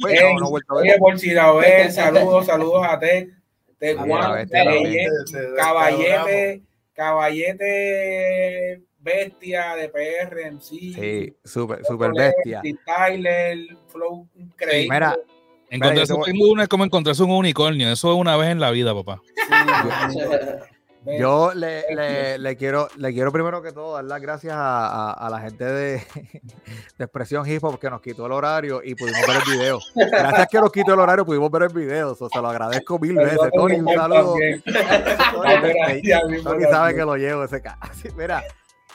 fue, 0.00 0.14
no, 0.20 0.38
no 0.40 0.46
he 0.46 0.50
vuelto 0.50 0.78
a 0.78 0.82
ver. 0.82 0.98
Por 0.98 1.18
si 1.18 1.30
la 1.30 1.52
ves, 1.52 1.94
saludos, 1.94 2.46
saludos 2.46 2.84
a 2.88 2.98
Tec, 2.98 3.30
Tec 3.78 3.98
Ah, 3.98 4.04
Juan, 4.06 4.20
la 4.20 4.32
bestia, 4.32 4.64
la 4.64 4.72
Caballete, 5.56 6.62
Caballete, 6.94 8.82
Bestia 8.98 9.74
de 9.76 9.88
PR 9.88 10.60
sí. 10.60 10.94
Sí, 10.94 11.36
súper, 11.44 11.84
súper 11.84 12.12
bestia. 12.12 12.62
Tyler, 12.84 13.58
Flow 13.88 14.28
increíble. 14.34 14.82
Sí, 14.82 14.90
mira, 14.90 15.16
Encontrarse 15.72 16.14
como 16.68 16.84
encontrarse 16.84 17.22
un 17.22 17.30
unicornio. 17.30 17.90
Eso 17.90 18.12
es 18.12 18.18
una 18.18 18.36
vez 18.36 18.50
en 18.50 18.60
la 18.60 18.70
vida, 18.70 18.94
papá. 18.94 19.22
Sí, 20.10 20.18
Yo 21.18 21.52
le, 21.54 21.84
le- 21.94 22.38
le 22.38 22.56
quiero, 22.56 22.88
le 22.96 23.12
quiero 23.12 23.32
primero 23.32 23.60
que 23.60 23.72
todo 23.72 23.94
dar 23.94 24.04
las 24.04 24.20
gracias 24.20 24.54
a, 24.54 24.86
a- 25.10 25.12
a 25.12 25.30
la 25.30 25.40
gente 25.40 25.64
de, 25.64 25.94
de 26.98 27.04
Expresión 27.04 27.48
Hip 27.48 27.64
Hop 27.64 27.78
que 27.78 27.90
nos 27.90 28.00
quitó 28.00 28.26
el 28.26 28.32
horario 28.32 28.80
y 28.84 28.94
pudimos 28.94 29.20
ver 29.26 29.36
el 29.44 29.52
video. 29.56 29.78
Gracias 29.94 30.46
que 30.48 30.60
nos 30.60 30.70
quitó 30.70 30.94
el 30.94 31.00
horario, 31.00 31.24
pudimos 31.26 31.50
ver 31.50 31.62
el 31.64 31.68
video. 31.70 32.14
So, 32.14 32.28
se 32.28 32.40
lo 32.40 32.48
agradezco 32.48 32.98
mil 32.98 33.16
veces. 33.16 33.38
perdón, 33.38 33.50
Tony, 33.68 33.80
un 33.80 33.88
saludo. 33.94 34.36
Tony, 35.32 36.42
Tony 36.42 36.64
sabe 36.64 36.94
que 36.94 37.00
lo 37.02 37.16
llevo 37.16 37.44
ese 37.44 37.60
ca- 37.60 37.78
Sí, 38.00 38.08
Mira, 38.16 38.42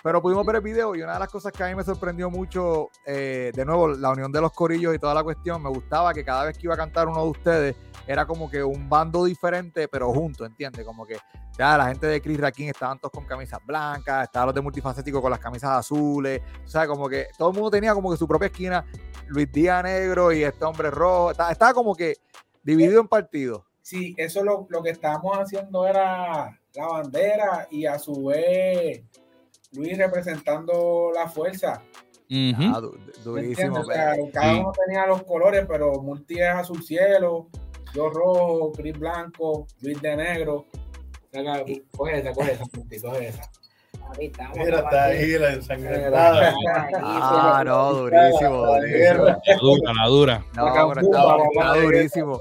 pero 0.03 0.21
pudimos 0.21 0.45
ver 0.45 0.57
el 0.57 0.61
video 0.61 0.95
y 0.95 1.01
una 1.01 1.13
de 1.13 1.19
las 1.19 1.29
cosas 1.29 1.51
que 1.51 1.63
a 1.63 1.67
mí 1.67 1.75
me 1.75 1.83
sorprendió 1.83 2.29
mucho, 2.29 2.89
eh, 3.05 3.51
de 3.53 3.65
nuevo, 3.65 3.89
la 3.89 4.11
unión 4.11 4.31
de 4.31 4.41
los 4.41 4.53
corillos 4.53 4.95
y 4.95 4.99
toda 4.99 5.13
la 5.13 5.23
cuestión, 5.23 5.61
me 5.61 5.69
gustaba 5.69 6.13
que 6.13 6.23
cada 6.23 6.45
vez 6.45 6.57
que 6.57 6.65
iba 6.65 6.73
a 6.73 6.77
cantar 6.77 7.07
uno 7.07 7.23
de 7.23 7.29
ustedes 7.29 7.75
era 8.05 8.25
como 8.25 8.49
que 8.49 8.63
un 8.63 8.87
bando 8.87 9.25
diferente, 9.25 9.87
pero 9.87 10.13
junto, 10.13 10.45
¿entiendes? 10.45 10.85
Como 10.85 11.05
que 11.05 11.17
ya 11.57 11.77
la 11.77 11.87
gente 11.87 12.07
de 12.07 12.21
Chris 12.21 12.39
Raquín 12.39 12.69
estaban 12.69 12.99
todos 12.99 13.11
con 13.11 13.25
camisas 13.25 13.59
blancas, 13.65 14.23
estaban 14.23 14.47
los 14.47 14.55
de 14.55 14.61
Multifacético 14.61 15.21
con 15.21 15.31
las 15.31 15.39
camisas 15.39 15.71
azules, 15.71 16.41
o 16.63 16.67
sea, 16.67 16.87
como 16.87 17.09
que 17.09 17.27
todo 17.37 17.49
el 17.49 17.55
mundo 17.55 17.71
tenía 17.71 17.93
como 17.93 18.11
que 18.11 18.17
su 18.17 18.27
propia 18.27 18.47
esquina, 18.47 18.85
Luis 19.27 19.51
Díaz 19.51 19.83
negro 19.83 20.31
y 20.31 20.43
este 20.43 20.63
hombre 20.63 20.89
rojo, 20.91 21.31
estaba, 21.31 21.51
estaba 21.51 21.73
como 21.73 21.95
que 21.95 22.15
dividido 22.63 23.01
en 23.01 23.07
partidos. 23.07 23.63
Sí, 23.81 24.13
eso 24.17 24.43
lo, 24.43 24.67
lo 24.69 24.83
que 24.83 24.89
estábamos 24.89 25.37
haciendo 25.37 25.87
era 25.87 26.59
la 26.73 26.87
bandera 26.87 27.67
y 27.71 27.85
a 27.85 27.97
su 27.97 28.25
vez 28.25 29.01
Luis 29.73 29.97
representando 29.97 31.11
la 31.13 31.27
fuerza. 31.27 31.81
Ah, 32.29 32.79
du- 32.81 32.97
¿me 32.97 33.13
durísimo. 33.23 33.77
entiendes? 33.77 33.81
O 33.83 33.85
sea, 33.85 34.15
cada 34.33 34.53
Sí. 34.53 34.59
uno 34.59 34.71
tenía 34.85 35.05
los 35.07 35.23
colores, 35.23 35.65
pero 35.67 35.93
Multi 36.01 36.39
es 36.39 36.47
azul 36.49 36.83
cielo, 36.83 37.47
yo 37.93 38.09
rojo, 38.09 38.71
Chris 38.73 38.97
blanco, 38.99 39.65
Luis 39.81 40.01
de 40.01 40.15
negro. 40.15 40.65
Coge 41.95 42.19
esa, 42.19 42.31
coge 42.33 42.51
esa, 42.53 42.63
Multi, 42.75 42.99
coge 42.99 43.27
esa. 43.27 43.43
Ahí 44.17 44.27
estamos, 44.27 44.57
Mira, 44.57 44.79
está 44.79 45.03
ahí 45.05 45.37
la 45.37 45.53
ensangrentada. 45.53 46.53
Ah, 47.01 47.63
no, 47.65 47.93
durísimo, 47.93 48.65
durísimo. 48.65 49.23
La 49.25 49.57
dura, 49.59 49.93
la 49.93 50.07
dura. 50.07 50.43
No, 50.55 50.89
pero 50.93 51.01
está, 51.51 51.75
durísimo. 51.81 52.39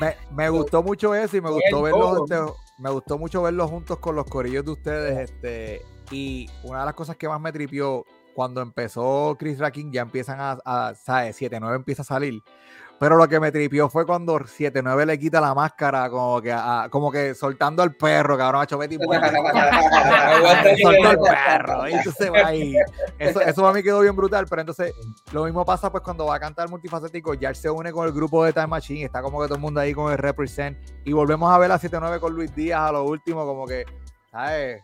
Me, 0.00 0.14
me 0.32 0.48
gustó 0.50 0.82
mucho 0.82 1.14
eso 1.14 1.36
y 1.36 1.40
me 1.40 1.50
gustó 1.50 1.86
este, 2.24 2.36
me 2.80 2.90
gustó 2.90 3.18
mucho 3.18 3.42
verlos 3.42 3.70
juntos 3.70 3.98
con 3.98 4.16
los 4.16 4.24
corillos 4.24 4.64
de 4.64 4.70
ustedes. 4.70 5.30
Este, 5.30 5.82
y 6.10 6.48
una 6.64 6.80
de 6.80 6.86
las 6.86 6.94
cosas 6.94 7.16
que 7.16 7.28
más 7.28 7.40
me 7.40 7.52
tripió 7.52 8.04
cuando 8.34 8.62
empezó 8.62 9.36
Chris 9.38 9.58
Rakin, 9.58 9.92
ya 9.92 10.02
empiezan 10.02 10.40
a, 10.40 10.58
a 10.64 10.94
¿sabes? 10.94 11.40
7-9 11.40 11.76
empieza 11.76 12.02
a 12.02 12.06
salir. 12.06 12.42
Pero 13.00 13.16
lo 13.16 13.26
que 13.26 13.40
me 13.40 13.50
tripió 13.50 13.88
fue 13.88 14.04
cuando 14.04 14.38
7-9 14.38 15.06
le 15.06 15.18
quita 15.18 15.40
la 15.40 15.54
máscara, 15.54 16.10
como 16.10 16.40
que, 16.42 16.52
a- 16.52 16.86
como 16.90 17.10
que 17.10 17.34
soltando 17.34 17.82
al 17.82 17.94
perro, 17.96 18.36
cabrón, 18.36 18.60
a 18.60 18.66
Chopetti. 18.66 18.98
soltó 20.82 21.10
el 21.10 21.18
perro. 21.18 21.88
Y 21.88 21.92
entonces 21.94 22.30
ahí. 22.44 22.76
Eso, 23.18 23.40
eso 23.40 23.66
a 23.66 23.72
mí 23.72 23.82
quedó 23.82 24.00
bien 24.00 24.14
brutal, 24.14 24.46
pero 24.48 24.60
entonces 24.62 24.92
lo 25.32 25.44
mismo 25.44 25.64
pasa 25.64 25.90
pues 25.90 26.02
cuando 26.02 26.26
va 26.26 26.34
a 26.36 26.40
cantar 26.40 26.68
multifacético, 26.68 27.34
ya 27.34 27.48
él 27.48 27.56
se 27.56 27.70
une 27.70 27.90
con 27.92 28.06
el 28.06 28.12
grupo 28.12 28.44
de 28.44 28.52
Time 28.52 28.66
Machine, 28.66 29.04
está 29.04 29.22
como 29.22 29.40
que 29.40 29.46
todo 29.46 29.56
el 29.56 29.60
mundo 29.62 29.80
ahí 29.80 29.94
con 29.94 30.12
el 30.12 30.18
represent 30.18 30.76
y 31.04 31.12
volvemos 31.12 31.50
a 31.52 31.58
ver 31.58 31.72
a 31.72 31.78
7-9 31.78 32.20
con 32.20 32.34
Luis 32.34 32.54
Díaz 32.54 32.80
a 32.88 32.92
lo 32.92 33.04
último, 33.04 33.46
como 33.46 33.66
que, 33.66 33.84
¿sabes? 34.30 34.82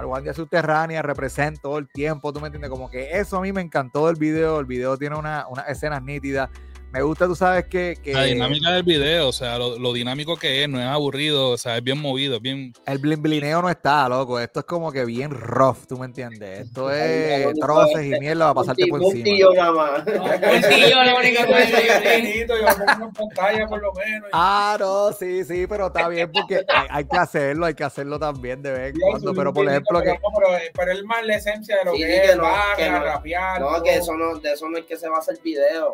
Guardia 0.00 0.32
subterránea, 0.32 1.02
represent 1.02 1.58
todo 1.60 1.76
el 1.78 1.88
tiempo, 1.88 2.32
tú 2.32 2.40
me 2.40 2.46
entiendes, 2.46 2.70
como 2.70 2.88
que 2.88 3.18
eso 3.18 3.36
a 3.38 3.40
mí 3.40 3.52
me 3.52 3.60
encantó 3.60 4.06
del 4.06 4.14
video, 4.14 4.60
el 4.60 4.66
video 4.66 4.96
tiene 4.96 5.16
una- 5.16 5.46
unas 5.48 5.68
escenas 5.68 6.00
nítidas, 6.04 6.48
me 6.90 7.02
gusta, 7.02 7.26
tú 7.26 7.34
sabes 7.36 7.66
que, 7.66 7.96
que 8.02 8.14
La 8.14 8.24
dinámica 8.24 8.70
del 8.72 8.82
video, 8.82 9.28
o 9.28 9.32
sea, 9.32 9.58
lo, 9.58 9.78
lo 9.78 9.92
dinámico 9.92 10.36
que 10.36 10.62
es, 10.62 10.68
no 10.68 10.80
es 10.80 10.86
aburrido, 10.86 11.50
o 11.50 11.58
sea, 11.58 11.76
es 11.76 11.84
bien 11.84 12.00
movido, 12.00 12.36
es 12.36 12.42
bien. 12.42 12.72
el 12.86 12.98
blin 12.98 13.20
blineo 13.20 13.60
no 13.60 13.68
está, 13.68 14.08
loco, 14.08 14.40
esto 14.40 14.60
es 14.60 14.66
como 14.66 14.90
que 14.90 15.04
bien 15.04 15.30
rough, 15.30 15.86
tú 15.86 15.98
me 15.98 16.06
entiendes, 16.06 16.60
esto 16.66 16.90
es 16.90 17.54
troces 17.60 18.06
y 18.06 18.18
mierda 18.18 18.46
para 18.46 18.54
pasarte 18.54 18.86
por 18.86 19.02
encima. 19.02 19.38
yo 19.38 19.52
nada 19.52 19.72
más. 19.72 20.04
Benito, 22.02 22.54
yo 22.56 22.66
pongo 22.66 23.04
en 23.06 23.12
pantalla 23.12 23.66
por 23.66 23.82
lo 23.82 23.92
menos. 23.92 24.30
Ah, 24.32 24.76
no, 24.80 25.12
sí, 25.12 25.44
sí, 25.44 25.66
pero 25.68 25.88
está 25.88 26.08
bien 26.08 26.30
porque 26.32 26.64
hay, 26.68 26.86
hay 26.90 27.04
que 27.04 27.16
hacerlo, 27.18 27.66
hay 27.66 27.74
que 27.74 27.84
hacerlo 27.84 28.18
también 28.18 28.62
de 28.62 28.72
vez 28.72 28.94
en 28.94 29.00
cuando. 29.00 29.34
Pero 29.34 29.50
un 29.50 29.54
por 29.54 29.68
ejemplo, 29.68 30.00
que 30.00 30.18
pero, 30.36 30.58
pero, 30.74 30.92
es 30.92 31.04
más 31.04 31.24
la 31.26 31.36
esencia 31.36 31.76
de 31.78 31.84
lo 31.84 31.92
Sí, 31.92 31.98
que 31.98 32.06
que 32.06 32.24
es 32.24 32.36
no, 32.36 32.42
barra, 32.44 32.76
que 32.76 32.90
no. 32.90 33.04
rapear. 33.04 33.60
No, 33.60 33.68
todo. 33.68 33.82
que 33.82 33.96
eso 33.96 34.16
no, 34.16 34.38
de 34.38 34.52
eso 34.52 34.68
no 34.68 34.78
es 34.78 34.84
que 34.86 34.96
se 34.96 35.08
va 35.08 35.16
a 35.16 35.18
hacer 35.20 35.38
video. 35.42 35.92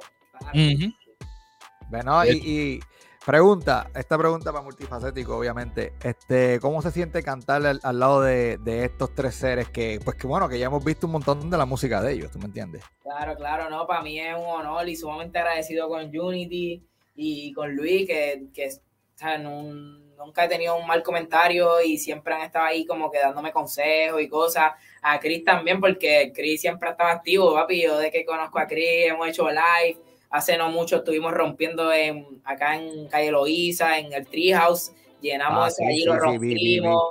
Bueno, 1.88 2.24
y, 2.24 2.30
y 2.76 2.80
pregunta, 3.24 3.90
esta 3.94 4.18
pregunta 4.18 4.52
para 4.52 4.64
multifacético, 4.64 5.36
obviamente. 5.36 5.92
Este, 6.02 6.58
¿cómo 6.60 6.82
se 6.82 6.90
siente 6.90 7.22
cantar 7.22 7.64
al, 7.64 7.80
al 7.82 7.98
lado 7.98 8.22
de, 8.22 8.58
de 8.58 8.84
estos 8.84 9.14
tres 9.14 9.34
seres 9.34 9.68
que, 9.68 10.00
pues 10.04 10.16
que 10.16 10.26
bueno, 10.26 10.48
que 10.48 10.58
ya 10.58 10.66
hemos 10.66 10.84
visto 10.84 11.06
un 11.06 11.12
montón 11.12 11.50
de 11.50 11.56
la 11.56 11.66
música 11.66 12.00
de 12.02 12.12
ellos, 12.12 12.30
¿tú 12.30 12.38
me 12.38 12.46
entiendes? 12.46 12.82
Claro, 13.02 13.36
claro, 13.36 13.70
no, 13.70 13.86
para 13.86 14.02
mí 14.02 14.18
es 14.18 14.34
un 14.34 14.46
honor 14.46 14.88
y 14.88 14.96
sumamente 14.96 15.38
agradecido 15.38 15.88
con 15.88 16.04
Unity 16.16 16.82
y 17.16 17.52
con 17.52 17.74
Luis, 17.76 18.06
que, 18.06 18.46
que 18.52 18.68
o 18.68 19.16
sea, 19.18 19.38
nun- 19.38 20.14
nunca 20.16 20.44
he 20.44 20.48
tenido 20.48 20.76
un 20.76 20.86
mal 20.86 21.02
comentario 21.02 21.80
y 21.82 21.98
siempre 21.98 22.34
han 22.34 22.42
estado 22.42 22.64
ahí 22.64 22.84
como 22.86 23.10
que 23.10 23.18
dándome 23.18 23.52
consejos 23.52 24.20
y 24.20 24.28
cosas. 24.28 24.72
A 25.02 25.20
Chris 25.20 25.44
también, 25.44 25.80
porque 25.80 26.32
Chris 26.34 26.62
siempre 26.62 26.90
estaba 26.90 27.12
activo, 27.12 27.54
papi. 27.54 27.82
Yo 27.82 27.98
de 27.98 28.10
que 28.10 28.24
conozco 28.24 28.58
a 28.58 28.66
Chris, 28.66 29.06
hemos 29.06 29.28
hecho 29.28 29.46
live. 29.48 29.98
Hace 30.34 30.58
no 30.58 30.68
mucho 30.68 30.96
estuvimos 30.96 31.32
rompiendo 31.32 31.92
en, 31.92 32.26
acá 32.42 32.76
en 32.76 33.06
Calle 33.06 33.30
Loíza, 33.30 34.00
en 34.00 34.12
el 34.12 34.26
Treehouse. 34.26 34.90
Llenamos 35.20 35.68
Ah, 35.68 35.70
sí, 35.70 35.84
allí, 35.84 36.00
sí, 36.00 36.04
lo 36.06 36.14
sí, 36.14 36.18
rompimos. 36.18 37.02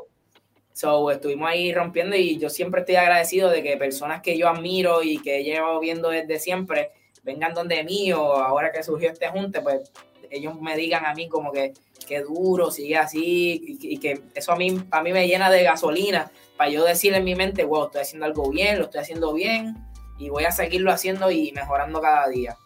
So, 0.73 1.09
estuvimos 1.09 1.47
ahí 1.49 1.73
rompiendo 1.73 2.17
y 2.17 2.38
yo 2.38 2.49
siempre 2.49 2.81
estoy 2.81 2.97
agradecido 2.97 3.49
de 3.49 3.63
que 3.63 3.77
personas 3.77 4.21
que 4.21 4.38
yo 4.38 4.49
admiro 4.49 5.03
y 5.03 5.19
que 5.19 5.41
llevo 5.41 5.79
viendo 5.79 6.09
desde 6.09 6.38
siempre 6.38 6.91
vengan 7.23 7.53
donde 7.53 7.86
mí 7.86 8.12
o 8.12 8.33
ahora 8.33 8.73
que 8.73 8.83
surgió 8.83 9.09
este 9.09 9.29
junte, 9.29 9.62
pues 9.62 9.89
ellos 10.29 10.59
me 10.59 10.75
digan 10.75 11.05
a 11.05 11.13
mí 11.13 11.29
como 11.29 11.53
que 11.53 11.71
qué 12.05 12.19
duro, 12.19 12.71
sigue 12.71 12.97
así 12.97 13.77
y, 13.79 13.93
y 13.93 13.97
que 13.99 14.21
eso 14.36 14.51
a 14.51 14.57
mí, 14.57 14.83
a 14.91 15.01
mí 15.01 15.13
me 15.13 15.29
llena 15.29 15.49
de 15.49 15.63
gasolina 15.63 16.29
para 16.57 16.69
yo 16.69 16.83
decir 16.83 17.13
en 17.13 17.23
mi 17.23 17.36
mente, 17.36 17.63
wow, 17.63 17.86
estoy 17.86 18.01
haciendo 18.01 18.25
algo 18.25 18.49
bien, 18.49 18.79
lo 18.79 18.83
estoy 18.83 18.99
haciendo 18.99 19.33
bien 19.33 19.77
y 20.19 20.27
voy 20.27 20.43
a 20.43 20.51
seguirlo 20.51 20.91
haciendo 20.91 21.31
y 21.31 21.53
mejorando 21.53 22.01
cada 22.01 22.27
día. 22.27 22.57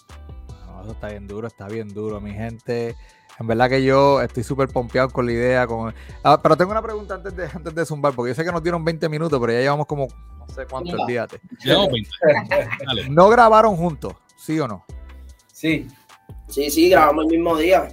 Eso 0.88 0.94
está 0.94 1.10
bien 1.10 1.28
duro, 1.28 1.48
está 1.48 1.68
bien 1.68 1.90
duro, 1.94 2.22
mi 2.22 2.32
gente. 2.32 2.96
En 3.40 3.46
verdad 3.46 3.70
que 3.70 3.84
yo 3.84 4.22
estoy 4.22 4.44
súper 4.44 4.70
pompeado 4.70 5.10
con 5.10 5.26
la 5.26 5.34
idea. 5.34 5.68
Con... 5.68 5.94
Ah, 6.24 6.40
pero 6.42 6.56
tengo 6.56 6.72
una 6.72 6.82
pregunta 6.82 7.16
antes 7.16 7.36
de, 7.36 7.46
antes 7.54 7.76
de 7.76 7.86
zumbar, 7.86 8.14
porque 8.14 8.32
yo 8.32 8.36
sé 8.36 8.46
que 8.46 8.52
nos 8.54 8.64
dieron 8.64 8.86
20 8.86 9.10
minutos, 9.10 9.38
pero 9.38 9.52
ya 9.52 9.60
llevamos 9.60 9.86
como 9.86 10.08
no 10.08 10.48
sé 10.48 10.66
cuánto, 10.66 10.92
Zumba. 10.92 11.04
olvídate. 11.04 11.42
Llevamos 11.62 11.92
20. 11.92 12.10
Dale. 12.86 13.10
¿No 13.10 13.28
grabaron 13.28 13.76
juntos? 13.76 14.14
¿Sí 14.38 14.58
o 14.62 14.68
no? 14.68 14.86
Sí, 15.52 15.88
Sí, 16.48 16.70
sí, 16.70 16.90
grabamos 16.90 17.26
el 17.26 17.32
mismo 17.32 17.58
día. 17.58 17.90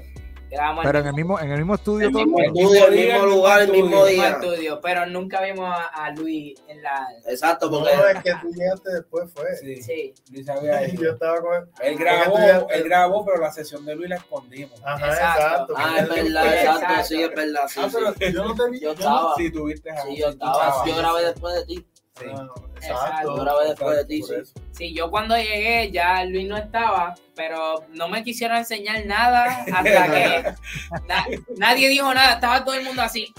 Grabamos 0.55 0.85
Pero 0.85 0.99
en 1.01 1.07
el 1.07 1.14
mismo, 1.14 1.40
en 1.40 1.51
el 1.51 1.59
mismo 1.59 1.75
estudio 1.75 2.07
El 2.07 2.12
todo 2.12 2.23
el 2.23 2.27
mismo 2.29 2.40
estudio, 2.40 2.87
el 2.87 2.95
mismo 2.95 3.25
el 3.25 3.31
lugar, 3.31 3.61
el 3.62 3.71
mismo 3.73 3.87
estudio. 3.97 4.07
día. 4.14 4.29
estudio, 4.31 4.81
pero 4.81 5.07
nunca 5.07 5.40
vimos 5.43 5.67
a, 5.69 5.87
a 6.05 6.11
Luis 6.12 6.55
en 6.69 6.83
la. 6.83 7.07
Exacto, 7.27 7.71
No, 7.71 7.79
porque 7.81 7.93
es 8.12 8.23
que 8.23 8.33
tú 8.40 8.53
llegaste 8.55 8.90
después, 8.93 9.31
fue. 9.35 9.57
Sí, 9.57 9.83
Sí. 9.83 10.14
Luis 10.31 10.49
había 10.49 10.88
ido. 10.88 11.03
Yo 11.03 11.11
estaba 11.12 11.40
con 11.40 11.55
él. 11.55 11.64
Él 11.83 11.99
grabó, 11.99 12.38
él 12.71 12.85
grabó, 12.85 13.25
pero 13.25 13.38
la 13.40 13.53
sesión 13.53 13.85
de 13.85 13.95
Luis 13.97 14.09
la 14.11 14.17
escondimos. 14.17 14.81
Ajá, 14.85 15.07
Exacto. 15.09 15.43
exacto. 15.43 15.75
Ah, 15.77 15.97
es 15.99 16.09
verdad, 16.09 16.47
exacto, 16.55 16.81
Exacto. 16.83 17.05
sí, 17.05 17.23
es 17.23 17.35
verdad, 17.35 17.61
sí, 17.69 17.81
Ah, 17.83 17.88
sí. 17.90 18.33
yo 18.33 18.45
no 18.45 18.55
te 18.55 18.71
vi. 18.71 18.81
Yo 18.81 18.88
no- 18.88 18.95
estaba. 18.95 19.35
Sí, 19.37 19.51
tuviste 19.51 19.90
a 19.90 20.03
Sí, 20.03 20.17
yo 20.19 20.29
estaba, 20.29 20.85
yo 20.87 20.97
grabé 20.97 21.25
después 21.25 21.55
de 21.55 21.64
ti. 21.67 21.87
Sí. 22.18 22.27
Ah, 22.29 22.46
Exacto. 22.77 22.77
Exacto. 22.77 23.37
Yo 23.37 23.42
grabé 23.44 23.68
después 23.68 23.96
de 23.96 24.05
ti, 24.05 24.20
Por 24.20 24.29
sí. 24.29 24.35
eso. 24.42 24.53
Sí, 24.72 24.94
yo 24.94 25.11
cuando 25.11 25.37
llegué 25.37 25.90
ya 25.90 26.24
Luis 26.24 26.46
no 26.46 26.57
estaba, 26.57 27.14
pero 27.35 27.85
no 27.90 28.09
me 28.09 28.22
quisieron 28.22 28.57
enseñar 28.59 29.05
nada 29.07 29.64
hasta 29.72 29.83
que 30.12 30.55
na- 31.09 31.27
nadie 31.57 31.88
dijo 31.88 32.12
nada, 32.14 32.35
estaba 32.35 32.64
todo 32.64 32.74
el 32.74 32.85
mundo 32.85 33.03
así. 33.03 33.33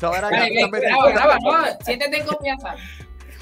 Dale, 0.00 0.48
que 0.48 0.54
que 0.54 0.60
también- 0.60 0.82
graba, 0.82 1.10
graba, 1.10 1.38
no, 1.40 1.64
siéntete 1.84 2.18
en 2.18 2.26
confianza. 2.26 2.74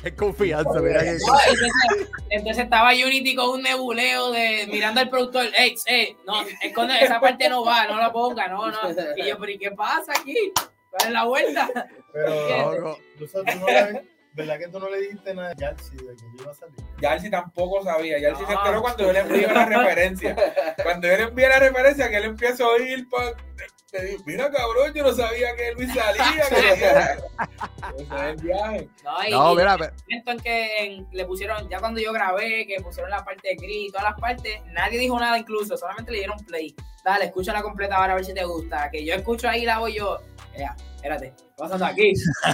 Es 0.02 0.12
confianza, 0.12 0.80
mira 0.80 1.00
que- 1.00 1.12
No, 1.26 1.38
entonces, 1.40 2.08
entonces 2.30 2.64
estaba 2.64 2.90
Unity 2.92 3.34
con 3.34 3.48
un 3.50 3.62
nebuleo 3.62 4.32
de 4.32 4.66
mirando 4.70 5.00
al 5.00 5.08
productor, 5.08 5.46
ey, 5.56 5.74
ey, 5.86 6.16
no, 6.26 6.42
esconde, 6.62 6.94
esa 7.02 7.20
parte 7.20 7.48
no 7.48 7.64
va, 7.64 7.86
no 7.86 7.96
la 7.98 8.12
ponga, 8.12 8.48
no, 8.48 8.70
no. 8.70 8.78
Y 9.16 9.26
yo, 9.28 9.38
pero 9.38 9.50
¿y 9.52 9.58
qué 9.58 9.70
pasa 9.70 10.12
aquí? 10.12 10.52
¿Cuál 10.90 11.06
es 11.06 11.10
la 11.10 11.24
vuelta? 11.24 11.70
Pero, 12.12 12.30
No, 12.50 12.88
no. 12.90 12.96
tú 13.18 13.26
sabes, 13.26 13.54
tú 13.54 13.60
no 13.60 13.66
¿verdad 14.36 14.58
que 14.58 14.68
tú 14.68 14.78
no 14.78 14.88
le 14.90 15.00
dijiste 15.00 15.34
nada 15.34 15.50
a 15.50 15.54
Yarsi 15.56 15.96
de 15.96 16.14
que 16.14 16.22
yo 16.36 16.42
iba 16.42 16.50
a 16.52 16.54
salir? 16.54 16.76
Yalsi 17.00 17.30
tampoco 17.30 17.82
sabía. 17.82 18.18
Yalsi 18.18 18.44
se 18.44 18.52
No. 18.52 18.58
enteró 18.60 18.82
cuando 18.82 19.04
yo 19.04 19.12
le 19.12 19.18
envié 19.20 19.46
la 19.48 19.64
referencia. 19.66 20.36
Cuando 20.82 21.08
yo 21.08 21.16
le 21.16 21.22
envié 21.24 21.48
la 21.48 21.58
referencia, 21.58 22.08
que 22.10 22.16
él 22.16 22.24
empieza 22.24 22.64
a 22.64 22.68
oír, 22.68 23.08
pa, 23.08 23.32
te 23.90 24.04
digo, 24.04 24.22
mira 24.26 24.50
cabrón, 24.50 24.92
yo 24.94 25.02
no 25.04 25.12
sabía 25.12 25.54
que 25.56 25.72
Luis 25.72 25.88
salía. 25.94 26.48
Que 26.48 28.02
es 28.02 28.10
el 28.30 28.36
viaje. 28.36 28.88
No, 29.04 29.24
y, 29.26 29.30
No, 29.30 29.54
mira, 29.54 29.72
el 29.74 29.78
pero- 29.80 29.92
momento 30.08 30.30
en 30.32 30.38
que 30.40 30.84
en- 30.84 31.08
le 31.12 31.24
pusieron, 31.24 31.68
ya 31.68 31.78
cuando 31.80 32.00
yo 32.00 32.12
grabé, 32.12 32.66
que 32.66 32.80
pusieron 32.82 33.10
la 33.10 33.24
parte 33.24 33.48
de 33.48 33.56
Chris 33.56 33.88
y 33.88 33.90
todas 33.90 34.04
las 34.10 34.20
partes, 34.20 34.60
nadie 34.72 34.98
dijo 34.98 35.18
nada 35.18 35.38
incluso, 35.38 35.76
solamente 35.76 36.12
le 36.12 36.18
dieron 36.18 36.38
play. 36.44 36.74
Dale, 37.06 37.26
escucha 37.26 37.52
la 37.52 37.62
completa 37.62 37.94
ahora 37.94 38.14
a 38.14 38.16
ver 38.16 38.24
si 38.24 38.34
te 38.34 38.44
gusta. 38.44 38.90
Que 38.90 39.04
yo 39.04 39.14
escucho 39.14 39.48
ahí 39.48 39.64
la 39.64 39.78
voy 39.78 39.94
yo. 39.94 40.18
Ea, 40.56 40.74
espérate, 40.96 41.26
¿qué 41.36 41.44
está 41.44 41.56
pasando 41.56 41.84
aquí? 41.86 42.12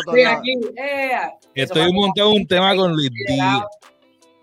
Estoy 0.00 0.22
aquí. 0.24 0.52
Ea. 0.76 1.28
Eso 1.54 1.74
Estoy 1.74 1.82
fue 1.84 1.92
montado 1.92 2.30
un 2.30 2.44
tema 2.44 2.74
con 2.74 2.92
Luis 2.92 3.08
Díaz. 3.28 3.62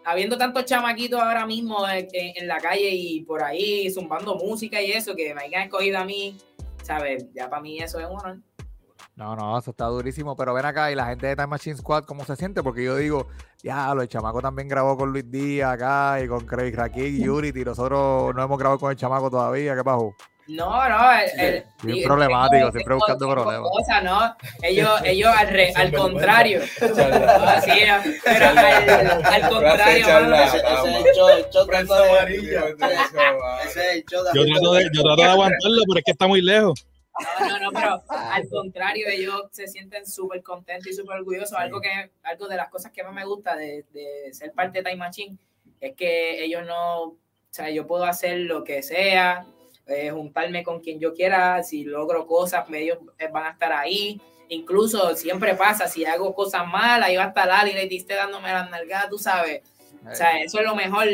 Habiendo 0.05 0.37
tantos 0.37 0.63
chamaquitos 0.63 1.19
ahora 1.19 1.45
mismo 1.45 1.85
en, 1.85 2.07
en- 2.13 2.33
en 2.37 2.47
la 2.47 2.59
calle 2.59 2.89
y 2.91 3.23
por 3.25 3.43
ahí 3.43 3.91
zumbando 3.91 4.35
música 4.35 4.81
y 4.81 4.91
eso, 4.93 5.13
que 5.17 5.35
me 5.35 5.41
hayan 5.41 5.63
escogido 5.63 5.97
a 5.99 6.05
mí, 6.05 6.37
¿sabes? 6.81 7.25
Ya 7.33 7.49
para 7.49 7.61
mí 7.61 7.77
eso 7.79 7.99
es 7.99 8.05
un 8.05 8.13
honor. 8.17 8.37
No, 9.17 9.35
no, 9.35 9.57
eso 9.57 9.71
está 9.71 9.85
durísimo. 9.85 10.35
Pero 10.35 10.53
ven 10.53 10.65
acá 10.65 10.91
y 10.91 10.95
la 10.95 11.07
gente 11.07 11.25
de 11.27 11.35
Time 11.35 11.47
Machine 11.47 11.75
Squad, 11.75 12.03
¿cómo 12.05 12.23
se 12.23 12.35
siente? 12.35 12.61
Porque 12.63 12.83
yo 12.83 12.95
digo, 12.95 13.27
ya, 13.63 13.91
el 13.91 14.07
chamaco 14.07 14.41
también 14.41 14.67
grabó 14.67 14.95
con 14.95 15.11
Luis 15.11 15.29
Díaz 15.29 15.73
acá 15.73 16.19
y 16.23 16.27
con 16.27 16.45
Craig 16.45 16.73
Raquel 16.75 17.15
y 17.19 17.27
Unity. 17.27 17.65
Nosotros 17.65 18.33
no 18.35 18.43
hemos 18.43 18.57
grabado 18.59 18.79
con 18.79 18.91
el 18.91 18.97
chamaco 18.97 19.29
todavía. 19.31 19.75
¿Qué 19.75 19.83
pasó? 19.83 20.13
No, 20.49 20.87
no, 20.87 21.11
el, 21.39 21.65
y- 21.83 22.05
problemático, 22.05 22.57
tengo- 22.57 22.71
siempre 22.71 22.95
buscando 22.95 23.25
tengo 23.25 23.33
problemas. 23.41 23.69
cosas, 23.69 24.03
¿no? 24.03 24.35
Ellos, 24.61 24.89
ellos 25.03 25.29
al, 25.35 25.47
re- 25.49 25.73
al 25.75 25.91
contrario. 25.93 26.61
No, 26.81 26.95
sí, 27.61 27.71
pero 28.23 28.45
al, 28.49 28.57
al 29.25 29.49
contrario, 29.49 30.05
charla. 30.05 30.37
mano, 30.37 30.43
Ese, 30.45 30.57
ese 30.57 30.89
es 30.99 31.05
el 31.05 31.15
show, 31.15 31.29
el 31.29 31.45
show 31.49 31.63
de- 31.63 31.67
Prensa 31.67 31.95
amarilla. 31.97 32.63
Ese 33.65 33.79
es 33.89 33.95
el 33.95 34.05
show 34.05 34.23
de 34.23 34.29
Yo 34.35 34.45
trato, 34.45 34.73
de, 34.73 34.83
yo 34.93 35.01
trato 35.03 35.21
de 35.21 35.27
aguantarlo, 35.27 35.81
pero 35.87 35.99
es 35.99 36.05
que 36.05 36.11
está 36.11 36.27
muy 36.27 36.41
lejos. 36.41 36.85
No, 37.39 37.47
no, 37.47 37.59
no, 37.59 37.71
pero 37.71 38.03
al 38.09 38.47
contrario, 38.49 39.07
ellos 39.09 39.43
se 39.51 39.67
sienten 39.67 40.05
súper 40.05 40.43
contentos 40.43 40.87
y 40.87 40.93
súper 40.93 41.17
orgullosos. 41.17 41.57
Algo 41.57 41.81
que, 41.81 42.11
algo 42.23 42.47
de 42.47 42.57
las 42.57 42.69
cosas 42.69 42.91
que 42.91 43.03
más 43.03 43.13
me 43.13 43.25
gusta 43.25 43.55
de, 43.55 43.85
de 43.93 44.33
ser 44.33 44.51
parte 44.53 44.79
de 44.79 44.89
Time 44.89 44.97
Machine 44.97 45.37
es 45.79 45.95
que 45.95 46.43
ellos 46.43 46.65
no, 46.65 47.03
o 47.03 47.17
sea, 47.49 47.69
yo 47.69 47.87
puedo 47.87 48.05
hacer 48.05 48.39
lo 48.39 48.63
que 48.63 48.83
sea, 48.83 49.45
eh, 49.87 50.11
juntarme 50.11 50.63
con 50.63 50.81
quien 50.81 50.99
yo 50.99 51.13
quiera, 51.13 51.63
si 51.63 51.83
logro 51.85 52.27
cosas, 52.27 52.65
ellos 52.73 52.97
eh, 53.19 53.29
van 53.31 53.45
a 53.45 53.51
estar 53.51 53.71
ahí. 53.71 54.19
Incluso 54.49 55.15
siempre 55.15 55.55
pasa, 55.55 55.87
si 55.87 56.05
hago 56.05 56.33
cosas 56.33 56.67
malas, 56.67 57.09
iba 57.09 57.23
a 57.23 57.27
estar 57.27 57.49
Ali 57.49 57.71
y 57.71 57.73
le 57.73 57.87
diste 57.87 58.13
dándome 58.13 58.51
las 58.51 58.69
nalgadas, 58.69 59.09
tú 59.09 59.17
sabes. 59.17 59.61
O 60.09 60.15
sea, 60.15 60.41
eso 60.41 60.59
es 60.59 60.65
lo 60.65 60.75
mejor. 60.75 61.07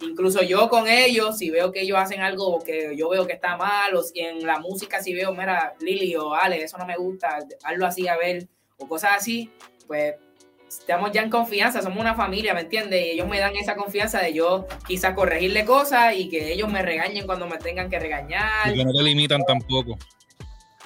Incluso 0.00 0.42
yo 0.42 0.68
con 0.68 0.86
ellos, 0.86 1.38
si 1.38 1.50
veo 1.50 1.72
que 1.72 1.80
ellos 1.80 1.98
hacen 1.98 2.20
algo 2.20 2.60
que 2.64 2.96
yo 2.96 3.08
veo 3.08 3.26
que 3.26 3.32
está 3.32 3.56
mal, 3.56 3.94
o 3.96 4.02
si 4.02 4.20
en 4.20 4.46
la 4.46 4.60
música, 4.60 5.02
si 5.02 5.12
veo, 5.12 5.32
mira, 5.32 5.74
Lili 5.80 6.14
o 6.14 6.34
Ale, 6.34 6.62
eso 6.62 6.78
no 6.78 6.86
me 6.86 6.96
gusta, 6.96 7.38
hazlo 7.64 7.86
así 7.86 8.06
a 8.06 8.16
ver, 8.16 8.46
o 8.76 8.86
cosas 8.86 9.12
así, 9.16 9.50
pues 9.88 10.14
estamos 10.68 11.10
ya 11.10 11.22
en 11.22 11.30
confianza, 11.30 11.82
somos 11.82 11.98
una 11.98 12.14
familia, 12.14 12.54
¿me 12.54 12.60
entiendes? 12.60 13.06
Y 13.06 13.10
ellos 13.10 13.26
me 13.26 13.40
dan 13.40 13.56
esa 13.56 13.74
confianza 13.74 14.20
de 14.20 14.34
yo 14.34 14.66
quizás 14.86 15.14
corregirle 15.14 15.64
cosas 15.64 16.14
y 16.14 16.28
que 16.28 16.52
ellos 16.52 16.70
me 16.70 16.82
regañen 16.82 17.26
cuando 17.26 17.48
me 17.48 17.58
tengan 17.58 17.90
que 17.90 17.98
regañar. 17.98 18.74
Y 18.74 18.84
no 18.84 18.92
te 18.92 19.02
limitan 19.02 19.42
tampoco. 19.44 19.98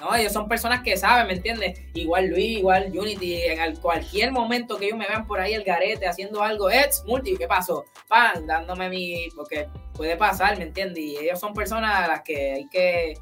No, 0.03 0.13
ellos 0.15 0.33
son 0.33 0.49
personas 0.49 0.81
que 0.83 0.97
saben, 0.97 1.27
¿me 1.27 1.33
entiendes? 1.33 1.79
Igual 1.93 2.27
Luis, 2.27 2.57
igual 2.57 2.91
Unity, 2.93 3.35
en 3.43 3.59
al- 3.59 3.79
cualquier 3.79 4.31
momento 4.33 4.77
que 4.77 4.85
ellos 4.87 4.97
me 4.97 5.07
vean 5.07 5.25
por 5.25 5.39
ahí 5.39 5.53
el 5.53 5.63
garete 5.63 6.05
haciendo 6.07 6.43
algo, 6.43 6.69
Eds, 6.69 7.03
multi, 7.05 7.37
¿qué 7.37 7.47
pasó? 7.47 7.85
Pan, 8.09 8.45
dándome 8.45 8.89
mi, 8.89 9.29
porque 9.35 9.69
puede 9.93 10.17
pasar, 10.17 10.57
¿me 10.57 10.65
entiendes? 10.65 11.01
Y 11.03 11.17
ellos 11.17 11.39
son 11.39 11.53
personas 11.53 11.95
a 12.03 12.07
las 12.07 12.21
que 12.21 12.51
hay 12.53 12.67
que 12.67 13.13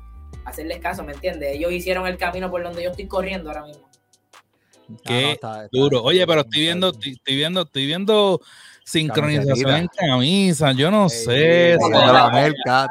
hacerles 0.46 0.80
caso, 0.80 1.04
¿me 1.04 1.14
entiendes? 1.14 1.56
Ellos 1.56 1.72
hicieron 1.72 2.08
el 2.08 2.18
camino 2.18 2.50
por 2.50 2.64
donde 2.64 2.82
yo 2.84 2.90
estoy 2.90 3.08
corriendo 3.08 3.52
ahora 3.52 3.64
mismo. 3.66 3.88
Qué 5.06 5.34
está- 5.34 5.66
está- 5.66 5.70
Duro. 5.72 6.02
Oye, 6.04 6.26
pero 6.26 6.42
estoy 6.42 6.62
viendo, 6.62 6.90
estoy, 6.90 7.12
estoy 7.12 7.36
viendo, 7.36 7.62
estoy 7.62 7.86
viendo 7.86 8.42
sincronización 8.92 9.76
en 9.76 9.88
camisa. 9.88 10.72
Yo 10.74 10.92
no 10.92 11.04
Ey, 11.06 11.10
sé. 11.10 11.78
la 11.92 12.30
merca. 12.30 12.90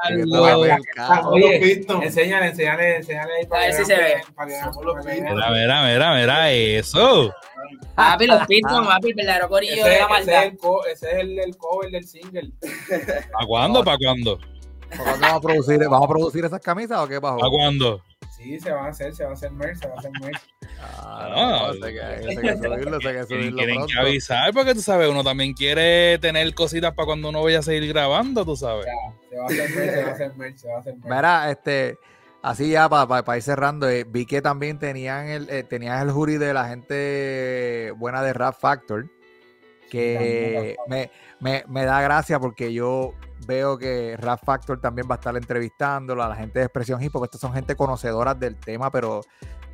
Oye, 1.26 1.76
enséñale, 2.02 2.46
enséñale, 2.48 2.96
enséñale 2.96 3.32
ahí 3.34 3.46
A 3.50 3.58
ver 3.58 3.72
si 3.74 3.84
se 3.84 3.96
ve. 3.96 4.14
eso. 6.78 7.32
Papi, 7.94 8.26
los 8.26 8.46
Pistons, 8.46 8.86
papi, 8.86 9.08
el 9.10 9.14
verdadero 9.14 9.48
corillo 9.48 9.74
Ese, 9.74 9.82
de 9.82 9.88
la 9.88 9.92
ese 9.94 10.02
es 10.04 10.08
maldad. 10.08 10.44
el, 10.44 10.56
co- 10.56 10.86
ese 10.86 11.06
es 11.10 11.14
el, 11.18 11.38
el 11.38 11.56
cover 11.56 11.90
del 11.90 12.06
single. 12.06 12.50
¿Para 13.32 13.46
cuándo? 13.46 13.84
¿Para 13.84 13.98
cuándo? 13.98 14.38
¿Por 14.96 15.04
cuándo 15.04 15.20
vamos 15.26 15.36
a 15.36 15.40
producir, 15.40 15.78
vamos 15.88 16.04
a 16.04 16.08
producir 16.08 16.44
esas 16.44 16.60
camisas 16.60 16.98
o 16.98 17.08
qué 17.08 17.20
pasó? 17.20 17.38
¿Para 17.38 17.50
cuándo? 17.50 18.02
Sí, 18.36 18.58
se 18.58 18.70
van 18.72 18.86
a 18.86 18.88
hacer, 18.88 19.14
se 19.14 19.24
va 19.24 19.30
a 19.30 19.32
hacer 19.34 19.50
merch, 19.50 19.78
se 19.80 19.88
va 19.88 19.94
a 19.94 19.98
hacer 19.98 20.10
merch. 20.20 20.40
Ah, 20.80 21.28
Ah, 21.32 21.66
no, 21.68 21.74
sé 21.74 21.92
que, 21.92 22.34
sé 22.34 22.40
que 22.40 22.56
subirlo, 22.56 23.00
sé 23.00 23.12
que 23.12 23.24
Tienen, 23.24 23.26
subirlo 23.28 23.56
tienen 23.56 23.74
pronto. 23.76 23.92
que 23.92 24.00
avisar 24.00 24.52
porque 24.54 24.74
tú 24.74 24.80
sabes, 24.80 25.08
uno 25.10 25.22
también 25.22 25.52
quiere 25.52 26.18
tener 26.18 26.54
cositas 26.54 26.94
para 26.94 27.06
cuando 27.06 27.28
uno 27.28 27.42
vaya 27.42 27.58
a 27.58 27.62
seguir 27.62 27.86
grabando, 27.88 28.44
tú 28.44 28.56
sabes. 28.56 28.86
Se 29.28 29.36
va 29.36 29.42
a 29.42 29.46
hacer 29.46 29.70
merch, 29.76 29.90
se 29.94 30.02
va 30.02 30.08
a 30.08 30.12
hacer 30.14 30.34
merch, 30.36 30.56
se 30.56 30.68
va 30.68 30.76
a 30.76 30.80
hacer 30.80 30.94
merch. 30.96 31.04
Mira, 31.14 31.50
este, 31.50 31.98
así 32.42 32.70
ya 32.70 32.88
para 32.88 33.36
ir 33.36 33.42
cerrando, 33.42 33.88
eh, 33.90 34.04
vi 34.08 34.24
que 34.24 34.40
también 34.40 34.78
tenían 34.78 35.26
el, 35.28 35.50
eh, 35.50 35.62
tenías 35.62 36.00
el 36.02 36.10
jury 36.10 36.38
de 36.38 36.54
la 36.54 36.66
gente 36.68 37.92
buena 37.96 38.22
de 38.22 38.32
Rap 38.32 38.56
Factor, 38.58 39.06
que 39.90 40.76
me, 40.88 41.10
me, 41.40 41.64
me 41.68 41.84
da 41.84 42.00
gracia 42.00 42.40
porque 42.40 42.72
yo 42.72 43.14
veo 43.46 43.76
que 43.76 44.16
Rap 44.16 44.44
Factor 44.44 44.80
también 44.80 45.06
va 45.10 45.16
a 45.16 45.18
estar 45.18 45.36
entrevistándolo 45.36 46.22
a 46.22 46.28
la 46.28 46.36
gente 46.36 46.60
de 46.60 46.66
Expresión 46.66 47.02
Hip, 47.02 47.12
porque 47.12 47.26
estas 47.26 47.40
son 47.40 47.52
gente 47.52 47.76
conocedora 47.76 48.34
del 48.34 48.56
tema, 48.56 48.90
pero, 48.90 49.20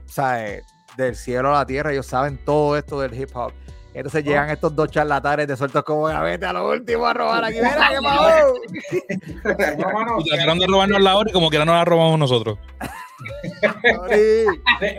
¿sabes? 0.07 0.65
Del 0.97 1.15
cielo 1.15 1.51
a 1.51 1.59
la 1.59 1.67
tierra, 1.67 1.93
ellos 1.93 2.07
saben 2.07 2.43
todo 2.45 2.77
esto 2.77 3.01
del 3.01 3.15
hip 3.15 3.31
hop. 3.35 3.53
Entonces 3.97 4.25
llegan 4.25 4.51
estos 4.51 4.77
dos 4.77 4.91
charlatanes 4.91 5.49
de 5.49 5.57
sueltos 5.57 5.83
como 5.83 6.05
vete 6.05 6.45
a 6.45 6.53
lo 6.53 6.69
último 6.69 7.07
a 7.07 7.15
robar 7.15 7.45
aquí. 7.45 7.57
Mira, 7.57 7.89
qué 7.91 7.99
pasó?" 8.03 8.55
No, 9.79 10.21
Y 10.21 10.29
trataron 10.29 10.59
de 10.59 10.67
robarnos 10.67 11.01
la 11.01 11.17
hora 11.17 11.31
y 11.31 11.33
como 11.33 11.49
quiera 11.49 11.65
nos 11.65 11.77
la 11.77 11.85
robamos 11.87 12.19
nosotros. 12.19 12.59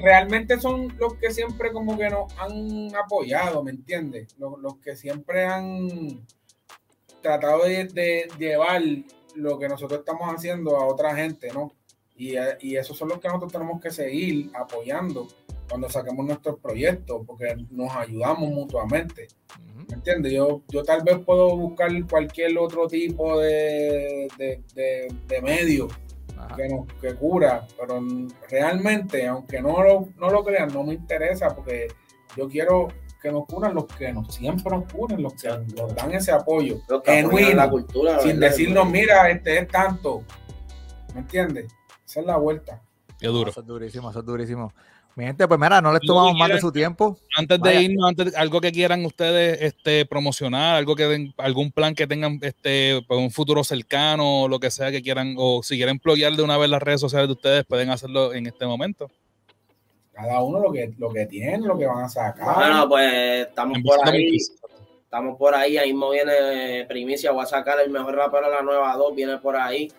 Realmente 0.02 0.60
son 0.60 0.98
los 0.98 1.14
que 1.14 1.30
siempre 1.30 1.72
como 1.72 1.96
que 1.96 2.10
nos 2.10 2.34
han 2.40 2.96
apoyado, 2.96 3.64
¿me 3.64 3.70
entiendes? 3.70 4.36
Los, 4.40 4.58
los 4.60 4.78
que 4.78 4.96
siempre 4.96 5.46
han 5.46 6.26
tratado 7.22 7.66
de, 7.66 7.86
de 7.86 8.28
llevar 8.40 8.82
lo 9.36 9.60
que 9.60 9.70
nosotros 9.70 10.00
estamos 10.00 10.34
haciendo 10.34 10.76
a 10.76 10.88
otra 10.88 11.16
gente, 11.16 11.52
¿no? 11.54 11.72
Y, 12.16 12.36
eh, 12.36 12.58
y 12.62 12.76
esos 12.78 12.98
son 12.98 13.10
los 13.10 13.20
que 13.20 13.28
nosotros 13.28 13.52
tenemos 13.52 13.80
que 13.80 13.92
seguir 13.92 14.50
apoyando 14.56 15.28
cuando 15.70 15.90
saquemos 15.90 16.26
nuestros 16.26 16.60
proyectos, 16.60 17.22
porque 17.26 17.56
nos 17.72 17.94
ayudamos 17.96 18.50
mutuamente. 18.50 19.28
¿Me 19.88 19.94
entiendes? 19.96 20.34
Yo, 20.34 20.62
yo 20.70 20.84
tal 20.84 21.04
vez 21.04 21.18
puedo 21.20 21.56
buscar 21.56 21.92
cualquier 22.10 22.58
otro 22.58 22.88
tipo 22.88 23.40
de, 23.40 24.28
de, 24.38 24.62
de- 24.74 25.14
de 25.28 25.42
medio 25.42 25.88
Ajá. 26.38 26.56
que, 26.56 26.68
nos, 26.70 26.86
que 27.02 27.16
cura, 27.16 27.66
pero 27.80 28.00
realmente, 28.50 29.28
aunque 29.28 29.62
no 29.62 29.82
lo, 29.84 30.10
no 30.18 30.30
lo 30.30 30.44
crean, 30.44 30.74
no 30.74 30.84
me 30.84 30.94
interesa 30.94 31.54
porque 31.56 31.88
yo 32.36 32.48
quiero 32.50 32.88
que 33.22 33.32
nos 33.32 33.46
curan 33.46 33.74
los 33.74 33.86
que 33.86 34.12
nos 34.14 34.36
siempre 34.36 34.70
nos 34.76 34.92
curan, 34.92 35.22
los 35.22 35.34
que 35.34 35.50
nos 35.76 35.96
dan 35.96 36.14
ese 36.14 36.32
apoyo, 36.32 36.80
genuino, 37.06 37.56
la 37.56 37.70
cultura. 37.70 38.20
sin 38.20 38.40
¿verdad? 38.40 38.50
decirnos, 38.50 38.90
mira, 38.90 39.30
este 39.30 39.60
es 39.60 39.68
tanto, 39.68 40.24
¿me 41.14 41.22
entiendes? 41.22 41.72
Esa 42.06 42.20
es 42.20 42.26
la 42.26 42.38
vuelta. 42.38 42.82
Qué 43.20 43.28
duro. 43.28 43.50
Eso 43.50 43.62
es 43.62 43.66
durísimo, 43.68 44.10
eso 44.12 44.20
es 44.20 44.26
durísimo. 44.26 44.72
Mi 45.18 45.26
gente, 45.26 45.48
pues 45.48 45.60
mira, 45.60 45.82
no 45.82 45.92
les 45.92 46.02
tomamos 46.02 46.38
más 46.38 46.48
de 46.50 46.60
su 46.62 46.72
tiempo. 46.72 47.18
Antes 47.36 47.58
de 47.60 47.70
Vaya. 47.70 47.82
irnos, 47.82 48.08
antes, 48.08 48.36
algo 48.36 48.62
que 48.62 48.72
quieran 48.72 49.04
ustedes 49.04 49.60
este, 49.64 50.06
promocionar, 50.06 50.76
algo 50.76 50.96
que 50.96 51.08
den- 51.08 51.34
algún 51.38 51.72
plan 51.72 51.96
que 51.96 52.06
tengan 52.06 52.38
este, 52.44 53.02
para 53.08 53.20
un 53.20 53.32
futuro 53.32 53.64
cercano, 53.64 54.44
o 54.44 54.48
lo 54.48 54.60
que 54.60 54.70
sea 54.70 54.92
que 54.92 55.02
quieran, 55.02 55.34
o 55.40 55.64
si 55.64 55.76
quieren 55.76 55.98
pluguear 55.98 56.34
de 56.34 56.44
una 56.44 56.56
vez 56.60 56.70
las 56.70 56.84
redes 56.84 57.02
sociales 57.02 57.28
de 57.28 57.34
ustedes, 57.34 57.66
pueden 57.66 57.90
hacerlo 57.90 58.32
en 58.32 58.46
este 58.46 58.68
momento. 58.68 59.10
Cada 60.14 60.44
uno 60.44 60.60
lo 60.60 60.72
que, 60.72 60.94
lo 61.00 61.10
que 61.12 61.26
tiene, 61.26 61.66
lo 61.66 61.76
que 61.80 61.88
van 61.88 62.04
a 62.04 62.10
sacar. 62.10 62.54
Bueno, 62.56 62.88
pues 62.88 63.48
estamos 63.48 63.80
por 63.84 64.08
ahí. 64.08 64.38
Estamos 65.04 65.36
por 65.40 65.56
ahí, 65.56 65.78
ahí 65.80 65.94
mismo 65.94 66.12
viene 66.12 66.86
primicia, 66.88 67.32
voy 67.32 67.42
a 67.42 67.48
sacar 67.48 67.80
el 67.80 67.90
mejor 67.90 68.14
rapero 68.14 68.50
de 68.52 68.56
la 68.56 68.62
nueva 68.62 68.96
2, 68.96 69.16
viene 69.16 69.38
por 69.40 69.56
ahí. 69.56 69.92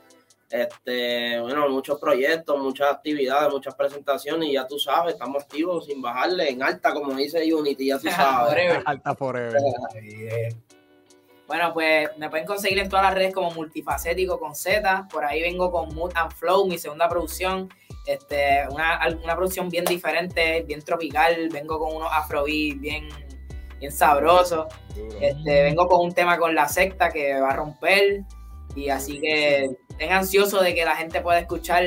Este, 0.50 1.38
bueno, 1.40 1.68
muchos 1.68 2.00
proyectos, 2.00 2.58
muchas 2.58 2.90
actividades, 2.90 3.52
muchas 3.52 3.74
presentaciones 3.74 4.48
y 4.48 4.52
ya 4.54 4.66
tú 4.66 4.78
sabes, 4.78 5.12
estamos 5.14 5.42
activos 5.42 5.84
sin 5.84 6.00
bajarle 6.00 6.48
en 6.48 6.62
alta, 6.62 6.94
como 6.94 7.14
dice 7.14 7.52
Unity, 7.52 7.88
ya 7.88 7.98
tú 7.98 8.08
sabes. 8.16 8.50
Forever. 8.50 8.82
Alta 8.86 9.14
forever. 9.14 9.60
Es. 9.94 10.56
Bueno, 11.48 11.72
pues 11.72 12.10
me 12.18 12.28
pueden 12.28 12.46
conseguir 12.46 12.78
en 12.78 12.90
todas 12.90 13.06
las 13.06 13.14
redes 13.14 13.32
como 13.32 13.50
multifacético 13.50 14.38
con 14.38 14.54
Z. 14.54 15.08
Por 15.10 15.24
ahí 15.24 15.40
vengo 15.40 15.72
con 15.72 15.94
Mood 15.94 16.12
and 16.14 16.30
Flow, 16.32 16.66
mi 16.66 16.76
segunda 16.76 17.08
producción. 17.08 17.70
Este, 18.06 18.66
una, 18.70 19.00
una 19.24 19.34
producción 19.34 19.70
bien 19.70 19.86
diferente, 19.86 20.62
bien 20.62 20.82
tropical. 20.82 21.48
Vengo 21.50 21.78
con 21.78 21.96
unos 21.96 22.10
afrobeats 22.12 22.78
bien, 22.78 23.08
bien 23.78 23.90
sabrosos. 23.90 24.66
Este, 25.22 25.62
vengo 25.62 25.88
con 25.88 26.04
un 26.04 26.12
tema 26.12 26.38
con 26.38 26.54
la 26.54 26.68
secta 26.68 27.10
que 27.10 27.40
va 27.40 27.50
a 27.50 27.56
romper. 27.56 28.24
Y 28.76 28.90
así 28.90 29.18
que 29.18 29.70
estén 29.98 30.12
ansiosos 30.12 30.62
de 30.62 30.74
que 30.76 30.84
la 30.84 30.94
gente 30.94 31.20
pueda 31.20 31.40
escuchar 31.40 31.82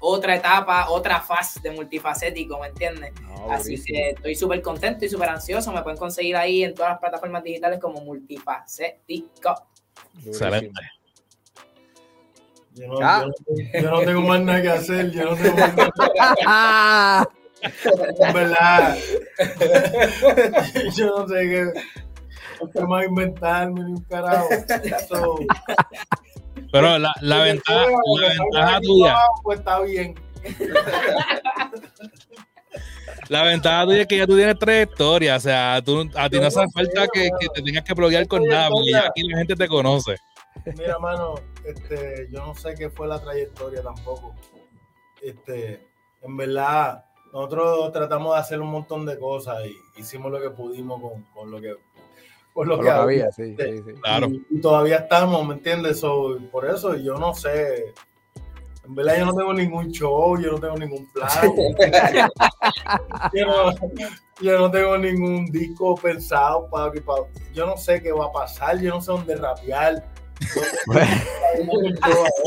otra 0.00 0.34
etapa, 0.36 0.90
otra 0.90 1.22
faz 1.22 1.62
de 1.62 1.70
multifacético, 1.70 2.58
¿me 2.60 2.66
entiendes? 2.66 3.12
No, 3.22 3.50
Así 3.50 3.82
que 3.82 4.10
estoy 4.10 4.34
súper 4.34 4.60
contento 4.60 5.06
y 5.06 5.08
súper 5.08 5.30
ansioso. 5.30 5.72
Me 5.72 5.82
pueden 5.82 5.98
conseguir 5.98 6.36
ahí 6.36 6.62
en 6.62 6.74
todas 6.74 6.90
las 6.92 7.00
plataformas 7.00 7.42
digitales 7.42 7.80
como 7.80 8.02
multifacético. 8.02 9.54
Excelente. 10.26 10.78
Yo 12.74 12.86
no, 12.88 12.98
Ah. 13.00 13.24
yo 13.24 13.28
no- 13.28 13.80
yo 13.80 13.90
no 13.92 14.00
tengo 14.00 14.20
más 14.20 14.40
nada 14.42 14.60
que 14.62 14.68
hacer, 14.70 15.10
yo 15.10 15.24
no 15.30 15.36
tengo 15.36 15.56
más 15.56 15.74
nada 15.76 15.92
Ah, 16.46 17.26
En 18.20 18.32
verdad. 18.34 18.98
yo 20.96 21.06
no 21.06 21.26
sé 21.28 21.34
qué, 21.48 21.72
qué 22.74 22.80
más 22.82 23.06
inventarme 23.06 23.84
ni 23.84 23.92
un 23.92 24.02
carajo. 24.04 24.48
So, 25.08 25.38
Pero 26.74 26.98
la, 26.98 27.14
la 27.20 27.36
si 27.36 27.42
ventaja, 27.52 27.86
me 27.86 28.20
la 28.20 28.28
ventaja 28.30 28.80
tuya, 28.80 29.16
Pues 29.44 29.60
está 29.60 29.80
bien. 29.82 30.14
la 33.28 33.44
ventaja 33.44 33.84
tuya 33.84 34.00
es 34.00 34.08
que 34.08 34.16
ya 34.16 34.26
tú 34.26 34.34
tienes 34.34 34.58
trayectoria, 34.58 35.36
o 35.36 35.40
sea, 35.40 35.80
tú, 35.84 36.10
a 36.16 36.28
ti 36.28 36.40
no 36.40 36.48
hace 36.48 36.66
falta 36.74 37.06
que, 37.12 37.28
que 37.38 37.46
te 37.54 37.62
tengas 37.62 37.84
que 37.84 37.94
bloquear 37.94 38.26
con 38.26 38.42
nada, 38.42 38.70
porque 38.70 38.90
ya 38.90 39.06
aquí 39.06 39.22
la 39.22 39.38
gente 39.38 39.54
te 39.54 39.68
conoce. 39.68 40.16
Mira, 40.76 40.98
mano, 40.98 41.36
este, 41.64 42.26
yo 42.32 42.44
no 42.44 42.56
sé 42.56 42.74
qué 42.74 42.90
fue 42.90 43.06
la 43.06 43.20
trayectoria 43.20 43.80
tampoco. 43.80 44.34
Este, 45.22 45.86
en 46.22 46.36
verdad, 46.36 47.04
nosotros 47.32 47.92
tratamos 47.92 48.34
de 48.34 48.40
hacer 48.40 48.60
un 48.60 48.72
montón 48.72 49.06
de 49.06 49.16
cosas 49.16 49.64
y 49.64 49.76
hicimos 50.00 50.32
lo 50.32 50.40
que 50.40 50.50
pudimos 50.50 51.00
con, 51.00 51.22
con 51.34 51.52
lo 51.52 51.60
que 51.60 51.76
lo 52.54 52.76
por 52.76 52.84
que 52.84 52.90
lo 52.90 52.96
que 52.96 53.02
había. 53.02 53.02
había, 53.24 53.32
sí, 53.32 53.56
sí, 53.58 53.78
sí. 53.84 53.92
Claro. 54.00 54.28
Y, 54.28 54.46
y 54.50 54.60
todavía 54.60 54.96
estamos, 54.98 55.46
¿me 55.46 55.54
entiendes? 55.54 55.98
So, 56.00 56.38
por 56.52 56.66
eso 56.68 56.94
yo 56.96 57.14
no 57.16 57.34
sé. 57.34 57.92
En 58.86 58.94
verdad 58.94 59.16
yo 59.18 59.26
no 59.26 59.34
tengo 59.34 59.52
ningún 59.54 59.90
show, 59.90 60.38
yo 60.38 60.52
no 60.52 60.58
tengo 60.60 60.76
ningún 60.76 61.10
plan. 61.10 61.28
yo, 63.32 63.46
no, 63.46 63.72
yo 64.40 64.58
no 64.58 64.70
tengo 64.70 64.98
ningún 64.98 65.46
disco 65.46 65.94
pensado 65.96 66.68
para 66.70 66.92
que 66.92 67.00
para- 67.00 67.22
yo 67.54 67.66
no 67.66 67.76
sé 67.78 68.02
qué 68.02 68.12
va 68.12 68.26
a 68.26 68.32
pasar, 68.32 68.78
yo 68.80 68.90
no 68.90 69.00
sé 69.00 69.10
dónde 69.10 69.36
rapear. 69.36 70.04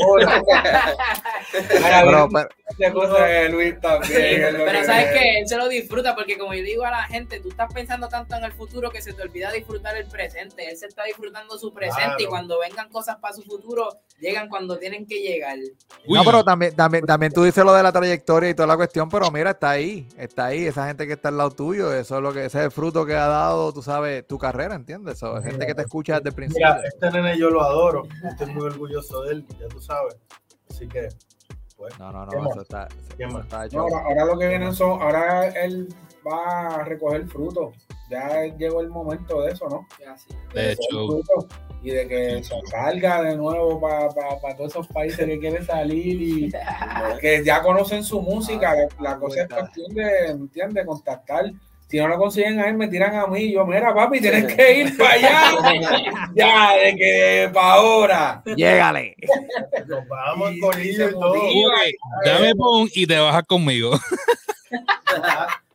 ahora. 0.00 0.42
Pero, 1.52 2.28
pero- 2.76 2.92
cosa 2.94 3.24
de 3.24 3.48
Luis 3.48 3.80
también. 3.80 4.42
es 4.42 4.54
Pero 4.54 4.80
que- 4.80 4.84
sabes 4.84 5.06
que 5.12 5.38
él 5.38 5.48
se 5.48 5.56
lo 5.56 5.68
disfruta 5.68 6.14
porque 6.14 6.36
como 6.36 6.54
yo 6.54 6.62
digo 6.62 6.84
a 6.84 6.90
la 6.90 7.02
gente, 7.04 7.40
tú 7.40 7.48
estás 7.48 7.72
pensando 7.72 8.08
tanto 8.08 8.36
en 8.36 8.44
el 8.44 8.52
futuro 8.52 8.90
que 8.90 9.00
se 9.00 9.12
te 9.12 9.22
olvida 9.22 9.50
disfrutar 9.52 9.96
el 9.96 10.06
presente. 10.06 10.68
Él 10.70 10.76
se 10.76 10.86
está 10.86 11.04
disfrutando 11.04 11.58
su 11.58 11.72
presente 11.72 12.22
y 12.24 12.26
cuando 12.26 12.58
vengan 12.58 12.88
cosas 12.90 13.16
para 13.16 13.34
su 13.34 13.42
futuro, 13.42 13.88
llegan 14.20 14.48
cuando 14.48 14.78
tienen 14.78 15.06
que 15.06 15.20
llegar. 15.20 15.56
Uy. 16.06 16.18
no, 16.18 16.24
pero 16.24 16.44
también, 16.44 16.74
también, 16.74 17.04
también 17.06 17.32
tú 17.32 17.42
dices 17.44 17.64
lo 17.64 17.72
de 17.72 17.82
la 17.82 17.92
trayectoria 17.92 18.50
y 18.50 18.54
toda 18.54 18.66
la 18.68 18.76
cuestión, 18.76 19.08
pero 19.08 19.30
mira, 19.30 19.50
está 19.50 19.70
ahí, 19.70 20.06
está 20.18 20.46
ahí, 20.46 20.66
esa 20.66 20.86
gente 20.86 21.06
que 21.06 21.14
está 21.14 21.28
al 21.28 21.38
lado 21.38 21.50
tuyo, 21.52 21.92
eso 21.94 22.16
es 22.16 22.22
lo 22.22 22.32
que, 22.32 22.44
ese 22.44 22.58
es 22.58 22.64
el 22.66 22.70
fruto 22.70 23.06
que 23.06 23.14
ha 23.14 23.26
dado, 23.26 23.72
tú 23.72 23.82
sabes, 23.82 24.26
tu 24.26 24.38
carrera, 24.38 24.74
¿entiendes? 24.74 25.16
Eso, 25.16 25.40
gente 25.42 25.66
que 25.66 25.74
te 25.74 25.82
escucha 25.82 26.16
desde 26.16 26.28
el 26.30 26.34
principio. 26.34 26.66
Mira, 26.66 26.82
este 26.86 27.10
nene 27.10 27.38
yo 27.38 27.50
lo 27.50 27.62
adoro, 27.62 28.02
estoy 28.28 28.46
muy 28.52 28.66
orgulloso 28.66 29.22
de 29.22 29.32
él, 29.32 29.46
ya 29.58 29.68
tú 29.68 29.80
sabes. 29.80 30.16
Así 30.70 30.86
que, 30.86 31.08
pues, 31.78 31.98
No, 31.98 32.12
no, 32.12 32.26
¿Qué 32.28 32.36
no, 32.36 32.42
más? 32.42 32.50
eso 32.52 32.62
está, 32.62 32.88
¿Qué 33.16 33.24
eso 33.24 33.32
más? 33.32 33.44
está 33.44 33.58
No, 33.60 33.64
hecho. 33.64 33.80
ahora, 33.80 33.98
ahora 34.04 34.24
lo 34.26 34.38
que 34.38 34.48
vienen 34.48 34.74
son, 34.74 35.00
ahora 35.00 35.46
él 35.48 35.88
va 36.26 36.74
a 36.74 36.84
recoger 36.84 37.26
fruto. 37.28 37.72
Ya 38.10 38.44
llegó 38.56 38.80
el 38.80 38.88
momento 38.90 39.42
de 39.42 39.52
eso, 39.52 39.68
¿no? 39.68 39.86
De 40.54 40.70
recoger 40.70 40.70
hecho, 40.72 41.06
fruto 41.06 41.48
y 41.82 41.90
de 41.90 42.08
que 42.08 42.42
salga 42.70 43.22
de 43.22 43.36
nuevo 43.36 43.80
para 43.80 44.08
todos 44.56 44.70
esos 44.72 44.88
países 44.88 45.24
que 45.26 45.38
quieren 45.38 45.64
salir 45.64 46.20
y 46.20 46.52
que 47.20 47.44
ya 47.44 47.62
conocen 47.62 48.02
su 48.02 48.20
música. 48.20 48.74
La, 48.74 48.88
la 49.12 49.18
cosa 49.18 49.42
es 49.42 49.48
cuestión 49.48 49.94
de, 49.94 50.26
¿entiendes? 50.30 50.86
Contactar. 50.86 51.52
Si 51.88 51.96
no 51.98 52.06
lo 52.06 52.18
consiguen 52.18 52.58
a 52.60 52.68
él, 52.68 52.74
me 52.76 52.86
tiran 52.88 53.14
a 53.16 53.26
mí. 53.26 53.50
Yo, 53.50 53.64
mira, 53.66 53.94
papi, 53.94 54.20
tienes 54.20 54.54
que 54.54 54.80
ir 54.80 54.96
para 54.98 55.14
allá. 55.14 55.52
ya, 56.34 56.72
de 56.76 56.96
que 56.96 57.50
para 57.52 57.72
ahora. 57.72 58.42
Llégale. 58.44 59.16
nos 59.86 60.06
vamos 60.06 60.52
y- 60.54 60.60
todo. 60.60 61.32
ok, 61.32 61.72
dame 62.26 62.54
pon 62.54 62.88
y 62.92 63.06
te 63.06 63.18
bajas 63.18 63.44
conmigo. 63.46 63.92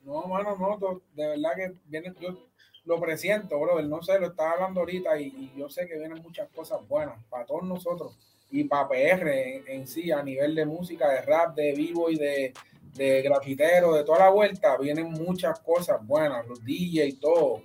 No, 0.06 0.28
mano, 0.28 0.56
no, 0.60 0.78
to- 0.78 1.02
de 1.15 1.28
verdad 1.30 1.52
que 1.56 1.73
viene, 1.86 2.13
yo 2.19 2.38
lo 2.86 2.99
presiento, 2.99 3.60
brother, 3.60 3.86
no 3.86 4.04
sé, 4.04 4.19
lo 4.19 4.28
estaba 4.28 4.52
hablando 4.52 4.82
ahorita 4.82 5.19
y, 5.19 5.26
y 5.28 5.54
yo 5.58 5.69
sé 5.69 5.88
que 5.88 5.97
vienen 5.97 6.21
muchas 6.21 6.49
cosas 6.49 6.80
buenas 6.88 7.15
para 7.30 7.45
todos 7.45 7.63
nosotros 7.63 8.15
y 8.52 8.65
para 8.65 8.88
PR 8.89 9.56
en, 9.56 9.63
en 9.67 9.88
sí, 9.88 10.12
a 10.12 10.21
nivel 10.21 10.54
de 10.56 10.65
música, 10.65 11.10
de 11.10 11.21
rap, 11.21 11.56
de 11.56 11.71
vivo 11.73 12.10
y 12.12 12.17
de, 12.17 12.54
de 12.93 13.21
grafitero, 13.21 13.93
de 13.93 14.03
toda 14.03 14.19
la 14.19 14.29
vuelta, 14.29 14.77
vienen 14.77 15.10
muchas 15.12 15.60
cosas 15.60 15.97
buenas, 16.06 16.45
los 16.47 16.63
DJ 16.63 17.06
y 17.08 17.13
todo, 17.13 17.62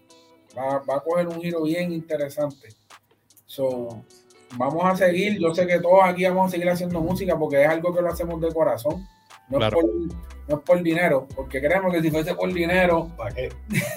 va, 0.57 0.79
va 0.81 0.97
a 0.97 1.01
coger 1.01 1.29
un 1.29 1.41
giro 1.41 1.63
bien 1.63 1.93
interesante. 1.93 2.69
So, 3.47 4.03
vamos 4.57 4.85
a 4.85 4.97
seguir, 4.97 5.39
yo 5.39 5.55
sé 5.55 5.67
que 5.67 5.81
todos 5.81 6.01
aquí 6.05 6.25
vamos 6.25 6.49
a 6.49 6.51
seguir 6.51 6.69
haciendo 6.71 7.01
música 7.01 7.39
porque 7.39 7.63
es 7.63 7.69
algo 7.69 7.95
que 7.95 8.03
lo 8.03 8.09
hacemos 8.09 8.41
de 8.41 8.53
corazón, 8.53 9.07
no, 9.49 9.59
Claro. 9.59 9.79
es, 9.79 9.85
por, 9.85 9.95
no 10.49 10.57
es 10.57 10.63
por 10.65 10.83
dinero, 10.83 11.27
porque 11.35 11.61
creemos 11.61 11.93
que 11.93 12.03
si 12.03 12.11
fuese 12.11 12.35
por 12.35 12.53
dinero, 12.53 13.11
¿Para 13.17 13.35
qué? 13.35 13.49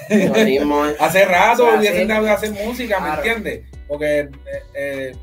Es. 0.09 0.61
hace 0.99 1.25
rato 1.25 1.65
hubiesen 1.77 2.07
dejado 2.07 2.25
de 2.25 2.31
hacer 2.31 2.51
música, 2.51 2.99
¿me 2.99 3.05
Claro. 3.07 3.21
entiendes? 3.23 3.65
Porque 3.87 4.19
eh, 4.19 4.29
eh, 4.73 5.15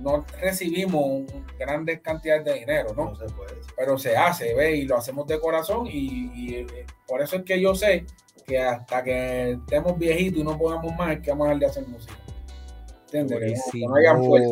no 0.00 0.24
recibimos 0.40 1.22
grandes 1.58 2.00
cantidades 2.00 2.44
de 2.44 2.54
dinero, 2.54 2.94
¿no? 2.96 3.10
No 3.10 3.16
se 3.16 3.26
puede. 3.34 3.54
Pero 3.76 3.98
se 3.98 4.16
hace, 4.16 4.54
¿ve? 4.54 4.76
Y 4.76 4.84
lo 4.86 4.96
hacemos 4.98 5.26
de 5.26 5.40
corazón 5.40 5.86
y, 5.86 6.30
y, 6.34 6.54
eh, 6.54 6.66
por 7.06 7.20
eso 7.22 7.36
es 7.36 7.42
que 7.44 7.60
yo 7.60 7.74
sé 7.74 8.04
que 8.46 8.58
hasta 8.60 9.02
que 9.02 9.52
estemos 9.52 9.98
viejitos 9.98 10.38
y 10.40 10.44
no 10.44 10.56
podamos 10.58 10.94
más 10.96 11.16
es 11.16 11.20
que 11.20 11.30
vamos 11.30 11.46
a 11.46 11.48
dejar 11.50 11.60
de 11.60 11.66
hacer 11.66 11.88
música. 11.88 12.14
¿Entiendes? 13.12 13.62
Que 13.72 13.80
no- 13.80 13.94
hayan 13.96 14.24
fuerza. 14.24 14.48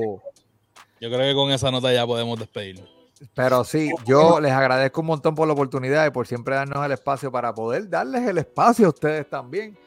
Yo 1.00 1.10
creo 1.10 1.20
que 1.20 1.34
con 1.34 1.50
esa 1.50 1.70
nota 1.70 1.92
ya 1.92 2.06
podemos 2.06 2.38
despedirnos. 2.38 2.88
Pero 3.34 3.64
sí, 3.64 3.90
yo 4.06 4.40
les 4.40 4.52
agradezco 4.52 5.00
un 5.00 5.06
montón 5.08 5.34
por 5.34 5.46
la 5.46 5.52
oportunidad 5.54 6.06
y 6.06 6.10
por 6.10 6.26
siempre 6.26 6.54
darnos 6.56 6.84
el 6.84 6.92
espacio 6.92 7.30
para 7.30 7.54
poder 7.54 7.88
darles 7.88 8.22
el 8.26 8.38
espacio 8.38 8.86
a 8.86 8.88
ustedes 8.90 9.28
también. 9.28 9.78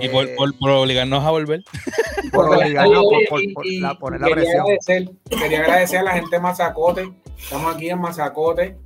Y 0.00 0.08
por, 0.08 0.34
por, 0.34 0.58
por 0.58 0.70
obligarnos 0.70 1.24
a 1.24 1.30
volver. 1.30 1.62
por 2.32 2.48
obligarnos, 2.48 3.04
por, 3.28 3.40
la- 3.66 3.98
poner 3.98 4.20
la 4.20 4.26
quería 4.28 4.42
presión. 4.42 4.60
Agradecer, 4.62 5.10
quería 5.30 5.60
agradecer 5.60 5.98
a 5.98 6.02
la 6.02 6.12
gente 6.12 6.36
de 6.36 6.40
Mazacote. 6.40 7.14
Estamos 7.36 7.74
aquí 7.74 7.90
en 7.90 8.00
Mazacote. 8.00 8.76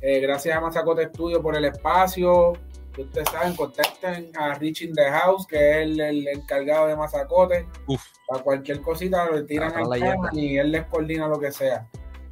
Eh, 0.00 0.20
gracias 0.20 0.56
a 0.56 0.60
Mazacote 0.60 1.06
Studio 1.08 1.42
por 1.42 1.56
el 1.56 1.64
espacio. 1.64 2.52
Ustedes 2.98 3.28
saben, 3.30 3.54
contacten 3.56 4.30
a 4.36 4.54
Rich 4.54 4.82
in 4.82 4.92
the 4.94 5.08
House, 5.10 5.46
que 5.46 5.56
es 5.56 5.76
el, 5.86 6.00
el 6.00 6.28
encargado 6.28 6.86
de 6.88 6.96
Mazacote. 6.96 7.66
Uf. 7.86 8.02
Para 8.28 8.42
cualquier 8.42 8.80
cosita 8.82 9.24
lo 9.30 9.44
tiran 9.46 9.72
al 9.74 10.36
y 10.36 10.58
él 10.58 10.72
les 10.72 10.84
coordina 10.86 11.26
lo 11.28 11.38
que 11.40 11.52
sea. 11.52 11.88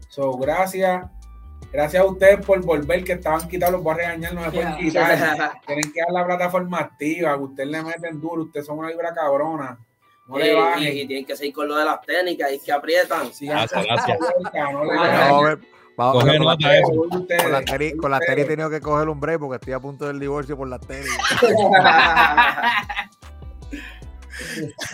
So, 0.08 0.32
gracias. 0.32 1.04
Gracias 1.72 2.02
a 2.02 2.06
ustedes 2.06 2.44
por 2.44 2.60
volver, 2.64 3.04
que 3.04 3.12
estaban 3.12 3.48
quitados, 3.48 3.74
los 3.74 3.82
voy 3.82 3.94
a 3.94 3.96
regañar, 3.98 4.34
no 4.34 4.40
me 4.40 4.50
pueden 4.50 4.76
quitar. 4.76 5.60
Tienen 5.66 5.92
que 5.92 6.00
dar 6.00 6.12
la 6.12 6.26
plataforma 6.26 6.78
activa, 6.78 7.36
que 7.36 7.42
ustedes 7.44 7.68
le 7.68 7.82
meten 7.82 8.20
duro, 8.20 8.42
ustedes 8.42 8.66
son 8.66 8.78
una 8.78 8.88
vibra 8.88 9.14
cabrona. 9.14 9.78
No 10.26 10.38
Y, 10.38 10.42
le 10.42 10.54
bajen. 10.54 10.96
y 10.96 11.06
tienen 11.06 11.24
que 11.24 11.36
seguir 11.36 11.54
con 11.54 11.68
lo 11.68 11.76
de 11.76 11.84
las 11.84 12.00
técnicas 12.02 12.52
y 12.52 12.58
que 12.60 12.72
aprietan. 12.72 13.30
Gracias, 13.40 13.84
gracias. 13.84 14.18
vuelta, 14.18 14.72
no 14.72 14.84
le 14.84 14.96
bajen. 14.96 15.66
Vamos 15.96 16.24
con 16.24 16.32
la 16.32 16.38
con 16.38 18.10
la 18.10 18.18
con. 18.18 18.26
Teri 18.26 18.42
he 18.42 18.44
tenido 18.44 18.70
que 18.70 18.80
coger 18.80 19.08
un 19.08 19.20
break 19.20 19.38
porque 19.38 19.56
estoy 19.56 19.72
a 19.74 19.80
punto 19.80 20.06
del 20.06 20.18
divorcio 20.18 20.56
por 20.56 20.68
la 20.68 20.78
Teri. 20.78 21.08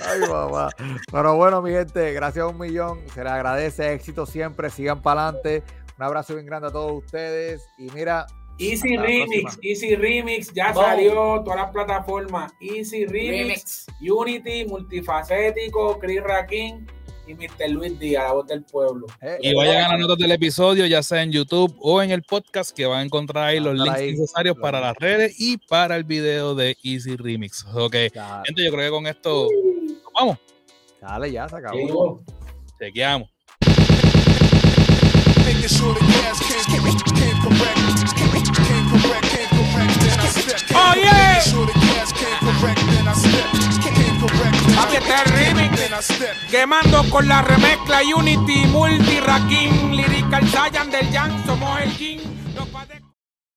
Ay, 0.05 0.21
mamá. 0.29 0.71
Pero 1.13 1.37
bueno, 1.37 1.63
mi 1.63 1.71
gente, 1.71 2.13
gracias 2.13 2.45
a 2.45 2.49
un 2.49 2.59
millón. 2.59 3.01
Se 3.15 3.23
les 3.23 3.33
agradece. 3.33 3.93
Éxito 3.93 4.27
siempre. 4.27 4.71
Sigan 4.71 5.01
para 5.01 5.29
adelante. 5.29 5.63
Un 5.99 6.05
abrazo 6.05 6.35
bien 6.35 6.47
grande 6.47 6.69
a 6.69 6.71
todos 6.73 7.05
ustedes. 7.05 7.67
Y 7.79 7.85
mira, 7.93 8.27
Easy 8.59 8.97
Remix. 8.97 9.59
Easy 9.63 9.95
Remix, 9.97 10.53
ya 10.53 10.73
Boom. 10.73 10.85
salió 10.85 11.43
todas 11.45 11.57
las 11.61 11.71
plataformas. 11.71 12.53
Easy 12.61 13.07
Remix, 13.07 13.87
Remix. 13.87 13.87
Unity, 14.01 14.65
Multifacético, 14.67 15.99
Chris 15.99 16.23
Raquín 16.23 16.87
y 17.27 17.35
Mr. 17.35 17.71
Luis 17.71 17.99
Díaz, 17.99 18.25
la 18.25 18.33
voz 18.35 18.47
del 18.47 18.63
pueblo. 18.65 19.07
eh, 19.21 19.39
Y 19.43 19.53
vayan 19.55 19.85
a 19.85 19.89
las 19.93 19.99
notas 20.01 20.17
del 20.19 20.31
episodio, 20.33 20.87
ya 20.87 21.03
sea 21.03 21.23
en 21.23 21.33
YouTube 21.33 21.75
o 21.81 22.01
en 22.01 22.13
el 22.13 22.23
podcast, 22.23 22.71
que 22.77 22.87
van 22.87 23.01
a 23.01 23.03
encontrar 23.03 23.45
ahí 23.49 23.59
los 23.61 23.75
links 23.75 23.91
ahí. 23.99 24.11
necesarios 24.13 24.57
para 24.61 24.81
las 24.81 24.95
redes 24.97 25.35
y 25.41 25.57
para 25.59 25.97
el 25.97 26.05
video 26.05 26.55
de 26.55 26.77
Easy 26.85 27.17
Remix. 27.17 27.65
Ok, 27.75 27.93
gente, 27.95 28.65
yo 28.65 28.71
creo 28.71 28.85
que 28.85 28.91
con 28.91 29.07
esto 29.09 29.49
nos 29.51 30.13
vamos, 30.15 30.39
dale, 31.01 31.33
ya 31.33 31.49
se 31.49 31.57
acabó. 31.57 32.23
Chequeamos. 32.79 33.29
Making 35.67 35.79
sure 35.79 35.95
the 35.95 36.01
gas 36.01 36.39
came, 36.39 36.63
came 36.63 37.43
correct. 37.43 37.79
Came 38.15 38.87
correct, 38.87 39.27
came 39.27 39.51
correct, 39.51 39.99
then 39.99 40.21
I 40.21 40.27
stepped. 40.31 40.73
Oh, 40.73 40.95
yeah. 40.95 41.11
Making 41.11 41.51
sure 41.51 41.67
the 41.67 41.73
gas 41.73 42.13
came 42.13 42.39
correct, 42.39 42.81
then 42.87 43.09
I 43.09 43.15
stepped. 43.15 43.83
Came 43.83 44.17
correct, 44.23 44.57
then 44.63 44.77
Papi, 44.79 44.95
I 44.95 44.99
es 44.99 45.11
el 45.11 45.27
remix. 45.35 45.77
then 45.77 45.93
I 45.93 46.01
stepped. 46.03 46.51
Quemando 46.51 47.11
con 47.11 47.27
la 47.27 47.43
remezcla 47.43 48.01
Unity, 48.05 48.67
Multi, 48.67 49.19
Rakim, 49.19 49.91
Lyrical 49.91 50.49
Saiyan 50.51 50.89
del 50.93 51.11
Jan, 51.13 51.45
somos 51.45 51.81
el 51.81 51.93
King. 51.97 52.21
Los 52.55 52.69